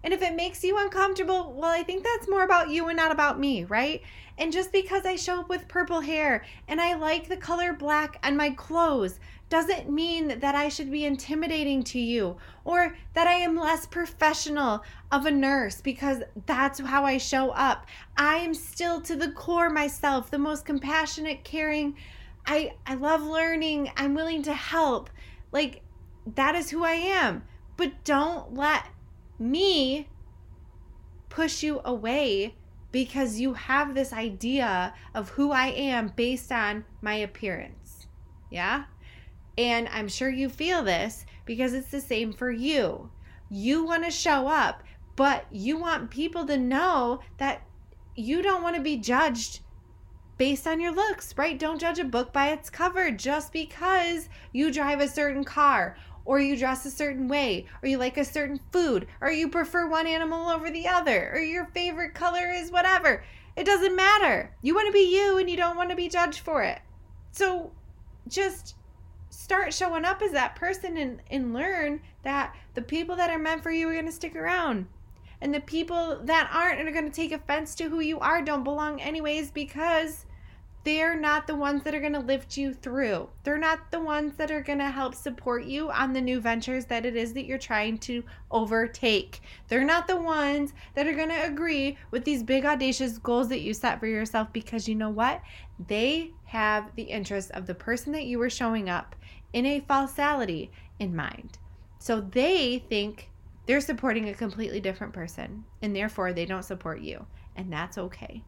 And 0.03 0.13
if 0.13 0.21
it 0.21 0.35
makes 0.35 0.63
you 0.63 0.77
uncomfortable, 0.77 1.53
well, 1.53 1.71
I 1.71 1.83
think 1.83 2.03
that's 2.03 2.29
more 2.29 2.43
about 2.43 2.69
you 2.69 2.87
and 2.87 2.97
not 2.97 3.11
about 3.11 3.39
me, 3.39 3.63
right? 3.63 4.01
And 4.37 4.51
just 4.51 4.71
because 4.71 5.05
I 5.05 5.15
show 5.15 5.39
up 5.39 5.49
with 5.49 5.67
purple 5.67 6.01
hair 6.01 6.45
and 6.67 6.81
I 6.81 6.95
like 6.95 7.27
the 7.27 7.37
color 7.37 7.73
black 7.73 8.19
on 8.23 8.35
my 8.35 8.51
clothes 8.51 9.19
doesn't 9.49 9.89
mean 9.89 10.39
that 10.39 10.55
I 10.55 10.69
should 10.69 10.91
be 10.91 11.05
intimidating 11.05 11.83
to 11.85 11.99
you 11.99 12.37
or 12.63 12.97
that 13.13 13.27
I 13.27 13.33
am 13.33 13.55
less 13.55 13.85
professional 13.85 14.83
of 15.11 15.25
a 15.25 15.31
nurse 15.31 15.81
because 15.81 16.23
that's 16.45 16.79
how 16.79 17.05
I 17.05 17.17
show 17.17 17.51
up. 17.51 17.85
I 18.17 18.37
am 18.37 18.53
still 18.53 19.01
to 19.01 19.15
the 19.15 19.31
core 19.31 19.69
myself, 19.69 20.31
the 20.31 20.39
most 20.39 20.65
compassionate, 20.65 21.43
caring. 21.43 21.95
I 22.47 22.73
I 22.87 22.95
love 22.95 23.21
learning. 23.21 23.91
I'm 23.97 24.15
willing 24.15 24.43
to 24.43 24.53
help. 24.53 25.09
Like 25.51 25.81
that 26.35 26.55
is 26.55 26.71
who 26.71 26.83
I 26.83 26.93
am. 26.93 27.43
But 27.77 28.03
don't 28.03 28.55
let 28.55 28.87
me 29.37 30.07
push 31.29 31.61
you 31.61 31.81
away 31.83 32.55
because 32.91 33.39
you 33.39 33.53
have 33.53 33.93
this 33.93 34.13
idea 34.13 34.93
of 35.13 35.29
who 35.29 35.51
I 35.51 35.67
am 35.67 36.13
based 36.15 36.51
on 36.51 36.85
my 37.01 37.15
appearance. 37.15 38.07
Yeah? 38.49 38.85
And 39.57 39.87
I'm 39.89 40.07
sure 40.07 40.29
you 40.29 40.49
feel 40.49 40.83
this 40.83 41.25
because 41.45 41.73
it's 41.73 41.91
the 41.91 42.01
same 42.01 42.33
for 42.33 42.51
you. 42.51 43.09
You 43.49 43.85
want 43.85 44.03
to 44.03 44.11
show 44.11 44.47
up, 44.47 44.83
but 45.15 45.45
you 45.51 45.77
want 45.77 46.09
people 46.09 46.45
to 46.45 46.57
know 46.57 47.21
that 47.37 47.61
you 48.15 48.41
don't 48.41 48.63
want 48.63 48.75
to 48.75 48.81
be 48.81 48.97
judged 48.97 49.59
based 50.37 50.67
on 50.67 50.79
your 50.79 50.91
looks, 50.91 51.37
right? 51.37 51.57
Don't 51.57 51.79
judge 51.79 51.99
a 51.99 52.03
book 52.03 52.33
by 52.33 52.49
its 52.49 52.69
cover 52.69 53.11
just 53.11 53.53
because 53.53 54.27
you 54.51 54.71
drive 54.71 54.99
a 54.99 55.07
certain 55.07 55.43
car 55.43 55.97
or 56.25 56.39
you 56.39 56.57
dress 56.57 56.85
a 56.85 56.91
certain 56.91 57.27
way 57.27 57.65
or 57.81 57.87
you 57.87 57.97
like 57.97 58.17
a 58.17 58.25
certain 58.25 58.59
food 58.71 59.07
or 59.21 59.31
you 59.31 59.47
prefer 59.47 59.87
one 59.87 60.07
animal 60.07 60.49
over 60.49 60.69
the 60.69 60.87
other 60.87 61.31
or 61.33 61.39
your 61.39 61.65
favorite 61.67 62.13
color 62.13 62.51
is 62.51 62.71
whatever. 62.71 63.23
It 63.55 63.65
doesn't 63.65 63.95
matter. 63.95 64.53
You 64.61 64.75
want 64.75 64.87
to 64.87 64.93
be 64.93 65.15
you 65.15 65.37
and 65.37 65.49
you 65.49 65.55
don't 65.55 65.77
want 65.77 65.91
to 65.91 65.95
be 65.95 66.09
judged 66.09 66.39
for 66.39 66.61
it. 66.63 66.79
So 67.31 67.71
just 68.27 68.75
start 69.45 69.71
showing 69.71 70.05
up 70.05 70.23
as 70.23 70.31
that 70.31 70.55
person 70.55 70.97
and, 70.97 71.21
and 71.29 71.53
learn 71.53 72.01
that 72.23 72.55
the 72.73 72.81
people 72.81 73.15
that 73.15 73.29
are 73.29 73.37
meant 73.37 73.61
for 73.61 73.69
you 73.69 73.87
are 73.87 73.93
going 73.93 74.07
to 74.07 74.11
stick 74.11 74.35
around. 74.35 74.87
And 75.39 75.53
the 75.53 75.59
people 75.59 76.19
that 76.23 76.49
aren't 76.51 76.79
and 76.79 76.89
are 76.89 76.91
going 76.91 77.05
to 77.05 77.15
take 77.15 77.31
offense 77.31 77.75
to 77.75 77.87
who 77.87 77.99
you 77.99 78.19
are 78.19 78.41
don't 78.41 78.63
belong 78.63 78.99
anyways 78.99 79.51
because 79.51 80.25
they're 80.85 81.19
not 81.19 81.47
the 81.47 81.55
ones 81.55 81.81
that 81.81 81.95
are 81.95 81.99
going 81.99 82.13
to 82.13 82.19
lift 82.19 82.55
you 82.55 82.71
through. 82.71 83.27
They're 83.43 83.57
not 83.57 83.89
the 83.89 83.99
ones 83.99 84.35
that 84.37 84.51
are 84.51 84.61
going 84.61 84.77
to 84.77 84.91
help 84.91 85.15
support 85.15 85.65
you 85.65 85.89
on 85.89 86.13
the 86.13 86.21
new 86.21 86.39
ventures 86.39 86.85
that 86.85 87.07
it 87.07 87.15
is 87.15 87.33
that 87.33 87.45
you're 87.45 87.57
trying 87.57 87.97
to 87.99 88.23
overtake. 88.51 89.41
They're 89.67 89.83
not 89.83 90.07
the 90.07 90.15
ones 90.15 90.73
that 90.93 91.07
are 91.07 91.15
going 91.15 91.29
to 91.29 91.45
agree 91.45 91.97
with 92.11 92.23
these 92.23 92.43
big 92.43 92.65
audacious 92.65 93.17
goals 93.17 93.49
that 93.49 93.61
you 93.61 93.73
set 93.73 93.99
for 93.99 94.05
yourself 94.05 94.53
because 94.53 94.87
you 94.87 94.93
know 94.93 95.09
what? 95.09 95.41
They 95.87 96.31
have 96.45 96.95
the 96.95 97.03
interest 97.03 97.49
of 97.51 97.65
the 97.65 97.75
person 97.75 98.11
that 98.11 98.25
you 98.25 98.37
were 98.37 98.51
showing 98.51 98.87
up 98.87 99.15
in 99.53 99.65
a 99.65 99.79
falsality 99.79 100.69
in 100.99 101.15
mind. 101.15 101.57
So 101.97 102.21
they 102.21 102.85
think 102.87 103.31
they're 103.65 103.81
supporting 103.81 104.29
a 104.29 104.35
completely 104.35 104.79
different 104.79 105.13
person 105.13 105.65
and 105.81 105.95
therefore 105.95 106.31
they 106.31 106.45
don't 106.45 106.61
support 106.61 107.01
you. 107.01 107.25
And 107.55 107.73
that's 107.73 107.97
okay. 107.97 108.43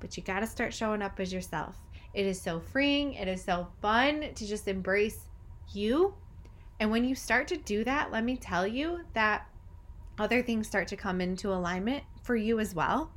But 0.00 0.16
you 0.16 0.22
got 0.22 0.40
to 0.40 0.46
start 0.46 0.74
showing 0.74 1.02
up 1.02 1.20
as 1.20 1.32
yourself. 1.32 1.76
It 2.14 2.26
is 2.26 2.40
so 2.40 2.58
freeing. 2.58 3.14
It 3.14 3.28
is 3.28 3.42
so 3.42 3.68
fun 3.80 4.34
to 4.34 4.46
just 4.46 4.66
embrace 4.66 5.26
you. 5.72 6.14
And 6.80 6.90
when 6.90 7.04
you 7.04 7.14
start 7.14 7.46
to 7.48 7.56
do 7.56 7.84
that, 7.84 8.10
let 8.10 8.24
me 8.24 8.36
tell 8.36 8.66
you 8.66 9.00
that 9.12 9.46
other 10.18 10.42
things 10.42 10.66
start 10.66 10.88
to 10.88 10.96
come 10.96 11.20
into 11.20 11.52
alignment 11.52 12.02
for 12.22 12.36
you 12.36 12.58
as 12.58 12.74
well. 12.74 13.12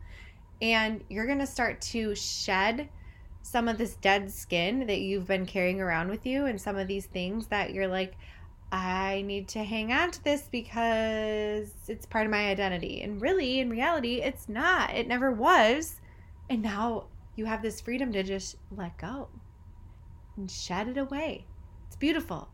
And 0.61 1.03
you're 1.09 1.25
going 1.25 1.39
to 1.39 1.47
start 1.47 1.81
to 1.81 2.15
shed 2.15 2.89
some 3.41 3.67
of 3.67 3.77
this 3.77 3.95
dead 3.95 4.31
skin 4.31 4.87
that 4.87 4.99
you've 4.99 5.27
been 5.27 5.45
carrying 5.45 5.81
around 5.81 6.09
with 6.09 6.25
you 6.25 6.45
and 6.45 6.59
some 6.59 6.77
of 6.77 6.87
these 6.87 7.05
things 7.07 7.47
that 7.47 7.73
you're 7.73 7.87
like, 7.87 8.13
I 8.71 9.21
need 9.27 9.49
to 9.49 9.63
hang 9.63 9.91
on 9.93 10.11
to 10.11 10.23
this 10.23 10.47
because 10.51 11.69
it's 11.87 12.05
part 12.05 12.25
of 12.25 12.31
my 12.31 12.47
identity. 12.47 13.01
And 13.01 13.21
really, 13.21 13.59
in 13.59 13.69
reality, 13.69 14.21
it's 14.21 14.49
not. 14.49 14.91
It 14.95 15.07
never 15.07 15.31
was. 15.31 15.99
And 16.49 16.61
now 16.61 17.07
you 17.35 17.45
have 17.45 17.61
this 17.61 17.81
freedom 17.81 18.11
to 18.13 18.23
just 18.23 18.57
let 18.71 18.97
go 18.97 19.29
and 20.37 20.49
shed 20.49 20.87
it 20.87 20.97
away. 20.97 21.45
It's 21.87 21.95
beautiful. 21.95 22.49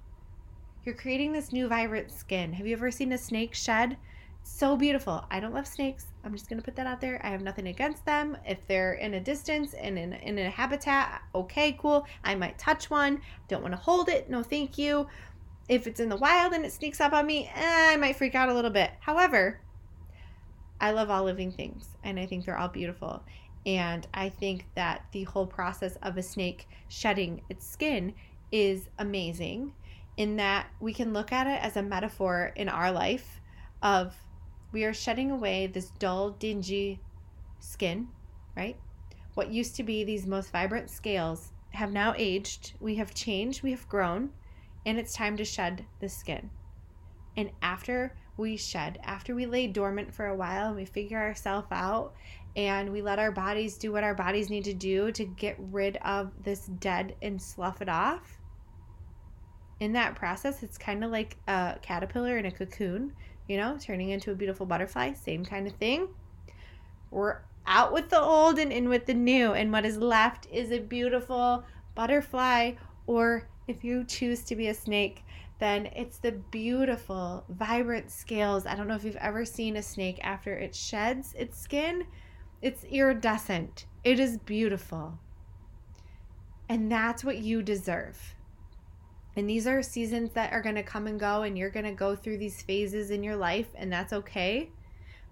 You're 0.85 0.95
creating 0.95 1.33
this 1.33 1.51
new 1.51 1.67
vibrant 1.67 2.11
skin. 2.11 2.53
Have 2.53 2.67
you 2.67 2.73
ever 2.73 2.91
seen 2.91 3.11
a 3.11 3.17
snake 3.17 3.53
shed? 3.53 3.97
so 4.43 4.75
beautiful. 4.75 5.25
I 5.29 5.39
don't 5.39 5.53
love 5.53 5.67
snakes. 5.67 6.07
I'm 6.23 6.33
just 6.33 6.49
going 6.49 6.59
to 6.59 6.65
put 6.65 6.75
that 6.75 6.87
out 6.87 7.01
there. 7.01 7.23
I 7.23 7.29
have 7.29 7.41
nothing 7.41 7.67
against 7.67 8.05
them. 8.05 8.37
If 8.45 8.65
they're 8.67 8.93
in 8.93 9.13
a 9.13 9.19
distance 9.19 9.73
and 9.73 9.97
in, 9.97 10.13
in 10.13 10.39
a 10.39 10.49
habitat, 10.49 11.21
okay, 11.35 11.77
cool. 11.79 12.05
I 12.23 12.35
might 12.35 12.57
touch 12.57 12.89
one. 12.89 13.21
Don't 13.47 13.61
want 13.61 13.73
to 13.73 13.79
hold 13.79 14.09
it. 14.09 14.29
No, 14.29 14.43
thank 14.43 14.77
you. 14.77 15.07
If 15.67 15.87
it's 15.87 15.99
in 15.99 16.09
the 16.09 16.17
wild 16.17 16.53
and 16.53 16.65
it 16.65 16.73
sneaks 16.73 16.99
up 16.99 17.13
on 17.13 17.27
me, 17.27 17.49
eh, 17.53 17.93
I 17.93 17.97
might 17.97 18.15
freak 18.15 18.35
out 18.35 18.49
a 18.49 18.53
little 18.53 18.71
bit. 18.71 18.91
However, 18.99 19.61
I 20.81 20.91
love 20.91 21.09
all 21.09 21.23
living 21.23 21.51
things 21.51 21.89
and 22.03 22.19
I 22.19 22.25
think 22.25 22.45
they're 22.45 22.57
all 22.57 22.69
beautiful. 22.69 23.23
And 23.69 24.07
I 24.15 24.29
think 24.29 24.65
that 24.73 25.05
the 25.11 25.25
whole 25.25 25.45
process 25.45 25.95
of 26.01 26.17
a 26.17 26.23
snake 26.23 26.67
shedding 26.87 27.43
its 27.49 27.67
skin 27.67 28.15
is 28.51 28.89
amazing 28.97 29.73
in 30.17 30.37
that 30.37 30.65
we 30.79 30.91
can 30.91 31.13
look 31.13 31.31
at 31.31 31.45
it 31.45 31.63
as 31.63 31.77
a 31.77 31.83
metaphor 31.83 32.51
in 32.55 32.67
our 32.67 32.91
life 32.91 33.39
of 33.83 34.15
we 34.71 34.85
are 34.85 34.93
shedding 34.93 35.29
away 35.29 35.67
this 35.67 35.91
dull, 35.99 36.31
dingy 36.31 36.99
skin, 37.59 38.07
right? 38.57 38.75
What 39.35 39.51
used 39.51 39.75
to 39.75 39.83
be 39.83 40.03
these 40.03 40.25
most 40.25 40.51
vibrant 40.51 40.89
scales 40.89 41.51
have 41.69 41.91
now 41.91 42.15
aged. 42.17 42.73
We 42.79 42.95
have 42.95 43.13
changed, 43.13 43.61
we 43.61 43.69
have 43.69 43.87
grown, 43.87 44.31
and 44.83 44.97
it's 44.97 45.13
time 45.13 45.37
to 45.37 45.45
shed 45.45 45.85
the 45.99 46.09
skin. 46.09 46.49
And 47.37 47.51
after 47.61 48.15
we 48.39 48.57
shed, 48.57 48.99
after 49.03 49.35
we 49.35 49.45
lay 49.45 49.67
dormant 49.67 50.13
for 50.13 50.27
a 50.27 50.35
while 50.35 50.67
and 50.67 50.75
we 50.75 50.85
figure 50.85 51.19
ourselves 51.19 51.67
out 51.71 52.13
and 52.55 52.91
we 52.91 53.01
let 53.01 53.19
our 53.19 53.31
bodies 53.31 53.77
do 53.77 53.91
what 53.91 54.03
our 54.03 54.15
bodies 54.15 54.49
need 54.49 54.63
to 54.63 54.73
do 54.73 55.11
to 55.11 55.25
get 55.25 55.55
rid 55.59 55.97
of 55.97 56.31
this 56.43 56.65
dead 56.79 57.15
and 57.21 57.39
slough 57.39 57.81
it 57.81 57.89
off, 57.89 58.39
in 59.79 59.93
that 59.93 60.15
process, 60.15 60.63
it's 60.63 60.77
kind 60.77 61.03
of 61.03 61.11
like 61.11 61.37
a 61.47 61.77
caterpillar 61.81 62.37
in 62.37 62.45
a 62.45 62.51
cocoon 62.51 63.13
you 63.49 63.57
know, 63.57 63.77
turning 63.81 64.11
into 64.11 64.31
a 64.31 64.35
beautiful 64.35 64.65
butterfly, 64.65 65.11
same 65.13 65.43
kind 65.43 65.67
of 65.67 65.73
thing. 65.73 66.07
We're 67.09 67.39
out 67.65 67.91
with 67.91 68.09
the 68.09 68.21
old 68.21 68.59
and 68.59 68.71
in 68.71 68.87
with 68.87 69.07
the 69.07 69.13
new, 69.15 69.53
and 69.53 69.71
what 69.71 69.85
is 69.85 69.97
left 69.97 70.47
is 70.51 70.71
a 70.71 70.79
beautiful 70.79 71.65
butterfly, 71.95 72.73
or 73.07 73.49
if 73.67 73.83
you 73.83 74.03
choose 74.03 74.43
to 74.43 74.55
be 74.55 74.67
a 74.67 74.73
snake, 74.73 75.23
then 75.59 75.87
it's 75.87 76.17
the 76.17 76.31
beautiful, 76.31 77.43
vibrant 77.49 78.09
scales. 78.11 78.65
I 78.65 78.75
don't 78.75 78.87
know 78.87 78.95
if 78.95 79.03
you've 79.03 79.15
ever 79.17 79.43
seen 79.45 79.75
a 79.75 79.83
snake 79.83 80.19
after 80.23 80.53
it 80.53 80.73
sheds 80.73 81.33
its 81.33 81.59
skin, 81.59 82.05
it's 82.61 82.83
iridescent. 82.85 83.85
It 84.03 84.19
is 84.19 84.37
beautiful. 84.37 85.19
And 86.67 86.91
that's 86.91 87.23
what 87.23 87.39
you 87.39 87.61
deserve. 87.61 88.35
And 89.35 89.49
these 89.49 89.67
are 89.67 89.81
seasons 89.81 90.31
that 90.31 90.51
are 90.51 90.61
going 90.61 90.75
to 90.75 90.83
come 90.83 91.07
and 91.07 91.19
go, 91.19 91.43
and 91.43 91.57
you're 91.57 91.69
going 91.69 91.85
to 91.85 91.91
go 91.91 92.15
through 92.15 92.37
these 92.37 92.61
phases 92.61 93.11
in 93.11 93.23
your 93.23 93.35
life, 93.35 93.67
and 93.75 93.91
that's 93.91 94.13
okay. 94.13 94.69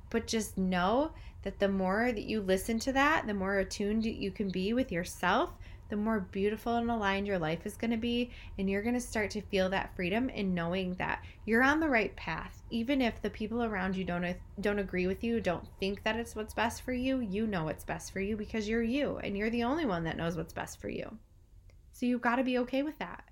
But 0.10 0.28
just 0.28 0.58
know 0.58 1.12
that 1.44 1.60
the 1.60 1.68
more 1.68 2.12
that 2.12 2.24
you 2.24 2.42
listen 2.42 2.80
to 2.80 2.94
that, 2.94 3.28
the 3.28 3.34
more 3.34 3.58
attuned 3.60 4.06
you 4.06 4.32
can 4.32 4.50
be 4.50 4.74
with 4.74 4.92
yourself, 4.92 5.52
the 5.90 5.96
more 5.96 6.20
beautiful 6.20 6.76
and 6.76 6.90
aligned 6.90 7.28
your 7.28 7.40
life 7.40 7.66
is 7.66 7.78
going 7.78 7.92
to 7.92 7.98
be. 7.98 8.32
And 8.58 8.70
you're 8.70 8.82
going 8.82 8.96
to 8.96 9.02
start 9.02 9.30
to 9.32 9.42
feel 9.42 9.70
that 9.70 9.96
freedom 9.96 10.30
in 10.30 10.54
knowing 10.54 10.96
that 10.96 11.24
you're 11.46 11.64
on 11.64 11.80
the 11.80 11.90
right 11.90 12.16
path. 12.16 12.62
Even 12.70 13.02
if 13.02 13.22
the 13.22 13.30
people 13.30 13.64
around 13.64 13.96
you 13.96 14.04
don't, 14.04 14.36
don't 14.62 14.80
agree 14.80 15.08
with 15.08 15.24
you, 15.24 15.40
don't 15.40 15.68
think 15.80 16.04
that 16.04 16.18
it's 16.18 16.36
what's 16.36 16.54
best 16.54 16.82
for 16.82 16.94
you, 16.94 17.20
you 17.20 17.48
know 17.48 17.64
what's 17.64 17.84
best 17.84 18.12
for 18.12 18.20
you 18.20 18.36
because 18.36 18.68
you're 18.68 18.84
you 18.84 19.18
and 19.18 19.38
you're 19.38 19.50
the 19.50 19.64
only 19.64 19.86
one 19.86 20.04
that 20.04 20.18
knows 20.18 20.36
what's 20.36 20.54
best 20.54 20.80
for 20.82 20.90
you. 20.90 21.18
So 21.94 22.06
you've 22.06 22.22
got 22.22 22.36
to 22.36 22.44
be 22.44 22.58
okay 22.60 22.84
with 22.84 22.98
that. 23.00 23.24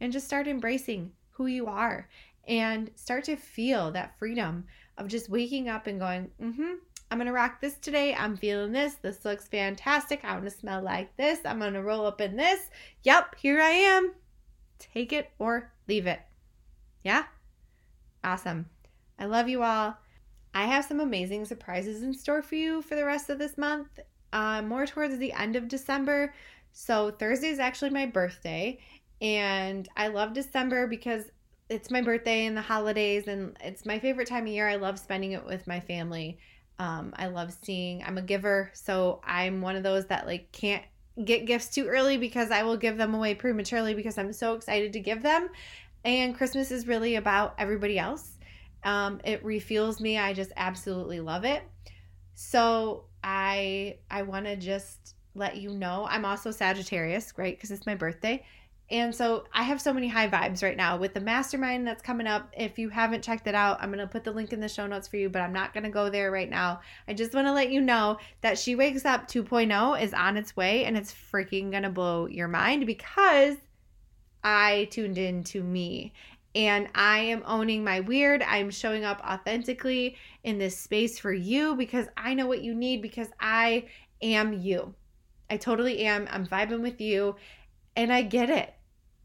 And 0.00 0.12
just 0.12 0.26
start 0.26 0.48
embracing 0.48 1.12
who 1.30 1.46
you 1.46 1.66
are 1.66 2.08
and 2.48 2.90
start 2.96 3.24
to 3.24 3.36
feel 3.36 3.90
that 3.92 4.18
freedom 4.18 4.64
of 4.96 5.06
just 5.06 5.28
waking 5.28 5.68
up 5.68 5.86
and 5.86 6.00
going, 6.00 6.30
mm 6.42 6.54
hmm, 6.54 6.72
I'm 7.10 7.18
to 7.26 7.32
rock 7.32 7.60
this 7.60 7.76
today. 7.76 8.14
I'm 8.14 8.36
feeling 8.36 8.72
this. 8.72 8.94
This 8.94 9.24
looks 9.24 9.48
fantastic. 9.48 10.24
I 10.24 10.32
want 10.32 10.44
to 10.44 10.50
smell 10.50 10.82
like 10.82 11.16
this. 11.16 11.40
I'm 11.44 11.60
to 11.60 11.82
roll 11.82 12.06
up 12.06 12.20
in 12.20 12.36
this. 12.36 12.60
Yep, 13.02 13.36
here 13.36 13.60
I 13.60 13.70
am. 13.70 14.12
Take 14.78 15.12
it 15.12 15.30
or 15.38 15.72
leave 15.88 16.06
it. 16.06 16.20
Yeah? 17.02 17.24
Awesome. 18.22 18.66
I 19.18 19.24
love 19.24 19.48
you 19.48 19.62
all. 19.62 19.96
I 20.54 20.66
have 20.66 20.84
some 20.84 21.00
amazing 21.00 21.44
surprises 21.44 22.02
in 22.02 22.12
store 22.12 22.42
for 22.42 22.56
you 22.56 22.82
for 22.82 22.94
the 22.94 23.04
rest 23.04 23.30
of 23.30 23.38
this 23.38 23.56
month, 23.56 24.00
uh, 24.32 24.62
more 24.62 24.86
towards 24.86 25.16
the 25.18 25.32
end 25.32 25.56
of 25.56 25.68
December. 25.68 26.34
So, 26.72 27.10
Thursday 27.10 27.48
is 27.48 27.58
actually 27.58 27.90
my 27.90 28.06
birthday, 28.06 28.78
and 29.20 29.88
I 29.96 30.08
love 30.08 30.32
December 30.32 30.86
because 30.86 31.24
it's 31.68 31.90
my 31.90 32.00
birthday 32.00 32.46
and 32.46 32.56
the 32.56 32.62
holidays, 32.62 33.28
and 33.28 33.56
it's 33.60 33.84
my 33.86 33.98
favorite 33.98 34.28
time 34.28 34.46
of 34.46 34.52
year. 34.52 34.68
I 34.68 34.76
love 34.76 34.98
spending 34.98 35.32
it 35.32 35.44
with 35.44 35.66
my 35.66 35.80
family. 35.80 36.38
Um, 36.78 37.12
I 37.16 37.26
love 37.26 37.52
seeing, 37.62 38.02
I'm 38.04 38.18
a 38.18 38.22
giver, 38.22 38.70
so 38.72 39.20
I'm 39.24 39.62
one 39.62 39.76
of 39.76 39.82
those 39.82 40.06
that 40.06 40.26
like 40.26 40.52
can't 40.52 40.82
get 41.24 41.46
gifts 41.46 41.68
too 41.68 41.86
early 41.86 42.16
because 42.16 42.50
I 42.50 42.62
will 42.62 42.76
give 42.76 42.96
them 42.96 43.14
away 43.14 43.34
prematurely 43.34 43.94
because 43.94 44.16
I'm 44.18 44.32
so 44.32 44.54
excited 44.54 44.92
to 44.92 45.00
give 45.00 45.22
them. 45.22 45.48
And 46.04 46.36
Christmas 46.36 46.70
is 46.70 46.86
really 46.86 47.16
about 47.16 47.54
everybody 47.58 47.98
else. 47.98 48.38
Um, 48.84 49.20
it 49.24 49.44
refuels 49.44 50.00
me. 50.00 50.18
I 50.18 50.32
just 50.32 50.52
absolutely 50.56 51.20
love 51.20 51.44
it. 51.44 51.62
So 52.34 53.04
I 53.24 53.96
I 54.10 54.22
want 54.22 54.46
to 54.46 54.56
just 54.56 55.16
let 55.34 55.56
you 55.56 55.70
know 55.70 56.06
I'm 56.08 56.24
also 56.24 56.50
Sagittarius, 56.50 57.32
right? 57.36 57.56
Because 57.56 57.70
it's 57.70 57.86
my 57.86 57.96
birthday. 57.96 58.44
And 58.90 59.14
so 59.14 59.44
I 59.52 59.64
have 59.64 59.82
so 59.82 59.92
many 59.92 60.08
high 60.08 60.28
vibes 60.28 60.62
right 60.62 60.76
now 60.76 60.96
with 60.96 61.12
the 61.12 61.20
mastermind 61.20 61.86
that's 61.86 62.02
coming 62.02 62.26
up. 62.26 62.50
If 62.56 62.78
you 62.78 62.88
haven't 62.88 63.22
checked 63.22 63.46
it 63.46 63.54
out, 63.54 63.78
I'm 63.82 63.90
going 63.90 63.98
to 63.98 64.06
put 64.06 64.24
the 64.24 64.32
link 64.32 64.52
in 64.54 64.60
the 64.60 64.68
show 64.68 64.86
notes 64.86 65.06
for 65.06 65.18
you, 65.18 65.28
but 65.28 65.42
I'm 65.42 65.52
not 65.52 65.74
going 65.74 65.84
to 65.84 65.90
go 65.90 66.08
there 66.08 66.30
right 66.30 66.48
now. 66.48 66.80
I 67.06 67.12
just 67.12 67.34
want 67.34 67.46
to 67.46 67.52
let 67.52 67.70
you 67.70 67.82
know 67.82 68.16
that 68.40 68.58
She 68.58 68.76
Wakes 68.76 69.04
Up 69.04 69.28
2.0 69.28 70.02
is 70.02 70.14
on 70.14 70.38
its 70.38 70.56
way 70.56 70.84
and 70.84 70.96
it's 70.96 71.12
freaking 71.12 71.70
going 71.70 71.82
to 71.82 71.90
blow 71.90 72.26
your 72.26 72.48
mind 72.48 72.86
because 72.86 73.56
I 74.42 74.88
tuned 74.90 75.18
in 75.18 75.44
to 75.44 75.62
me 75.62 76.14
and 76.54 76.88
I 76.94 77.18
am 77.18 77.42
owning 77.44 77.84
my 77.84 78.00
weird. 78.00 78.42
I'm 78.42 78.70
showing 78.70 79.04
up 79.04 79.20
authentically 79.20 80.16
in 80.44 80.56
this 80.56 80.78
space 80.78 81.18
for 81.18 81.32
you 81.32 81.76
because 81.76 82.06
I 82.16 82.32
know 82.32 82.46
what 82.46 82.62
you 82.62 82.74
need 82.74 83.02
because 83.02 83.28
I 83.38 83.84
am 84.22 84.54
you. 84.54 84.94
I 85.50 85.58
totally 85.58 86.00
am. 86.00 86.26
I'm 86.30 86.46
vibing 86.46 86.80
with 86.80 87.02
you 87.02 87.36
and 87.96 88.10
I 88.10 88.22
get 88.22 88.48
it. 88.48 88.72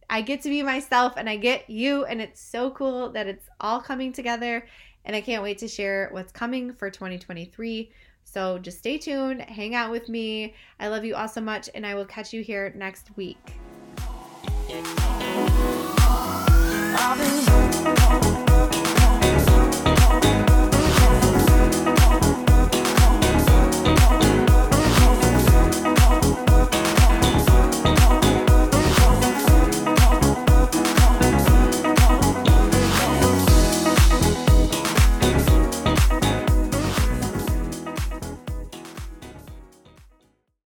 I 0.10 0.22
get 0.22 0.42
to 0.44 0.50
be 0.50 0.64
myself 0.64 1.14
and 1.18 1.30
I 1.30 1.36
get 1.36 1.70
you. 1.70 2.06
And 2.06 2.22
it's 2.22 2.42
so 2.42 2.72
cool 2.72 3.10
that 3.12 3.28
it's 3.28 3.48
all 3.60 3.80
coming 3.82 4.14
together. 4.14 4.66
And 5.06 5.16
I 5.16 5.22
can't 5.22 5.44
wait 5.44 5.58
to 5.60 5.68
share 5.68 6.10
what's 6.12 6.32
coming 6.32 6.74
for 6.74 6.90
2023. 6.90 7.92
So 8.24 8.58
just 8.58 8.80
stay 8.80 8.98
tuned, 8.98 9.42
hang 9.42 9.76
out 9.76 9.92
with 9.92 10.10
me. 10.10 10.56
I 10.80 10.88
love 10.88 11.06
you 11.06 11.16
all 11.16 11.28
so 11.28 11.42
much, 11.42 11.70
and 11.76 11.86
I 11.86 11.94
will 11.94 12.06
catch 12.06 12.34
you 12.34 12.42
here 12.42 12.74
next 12.76 13.10
week. 13.16 13.38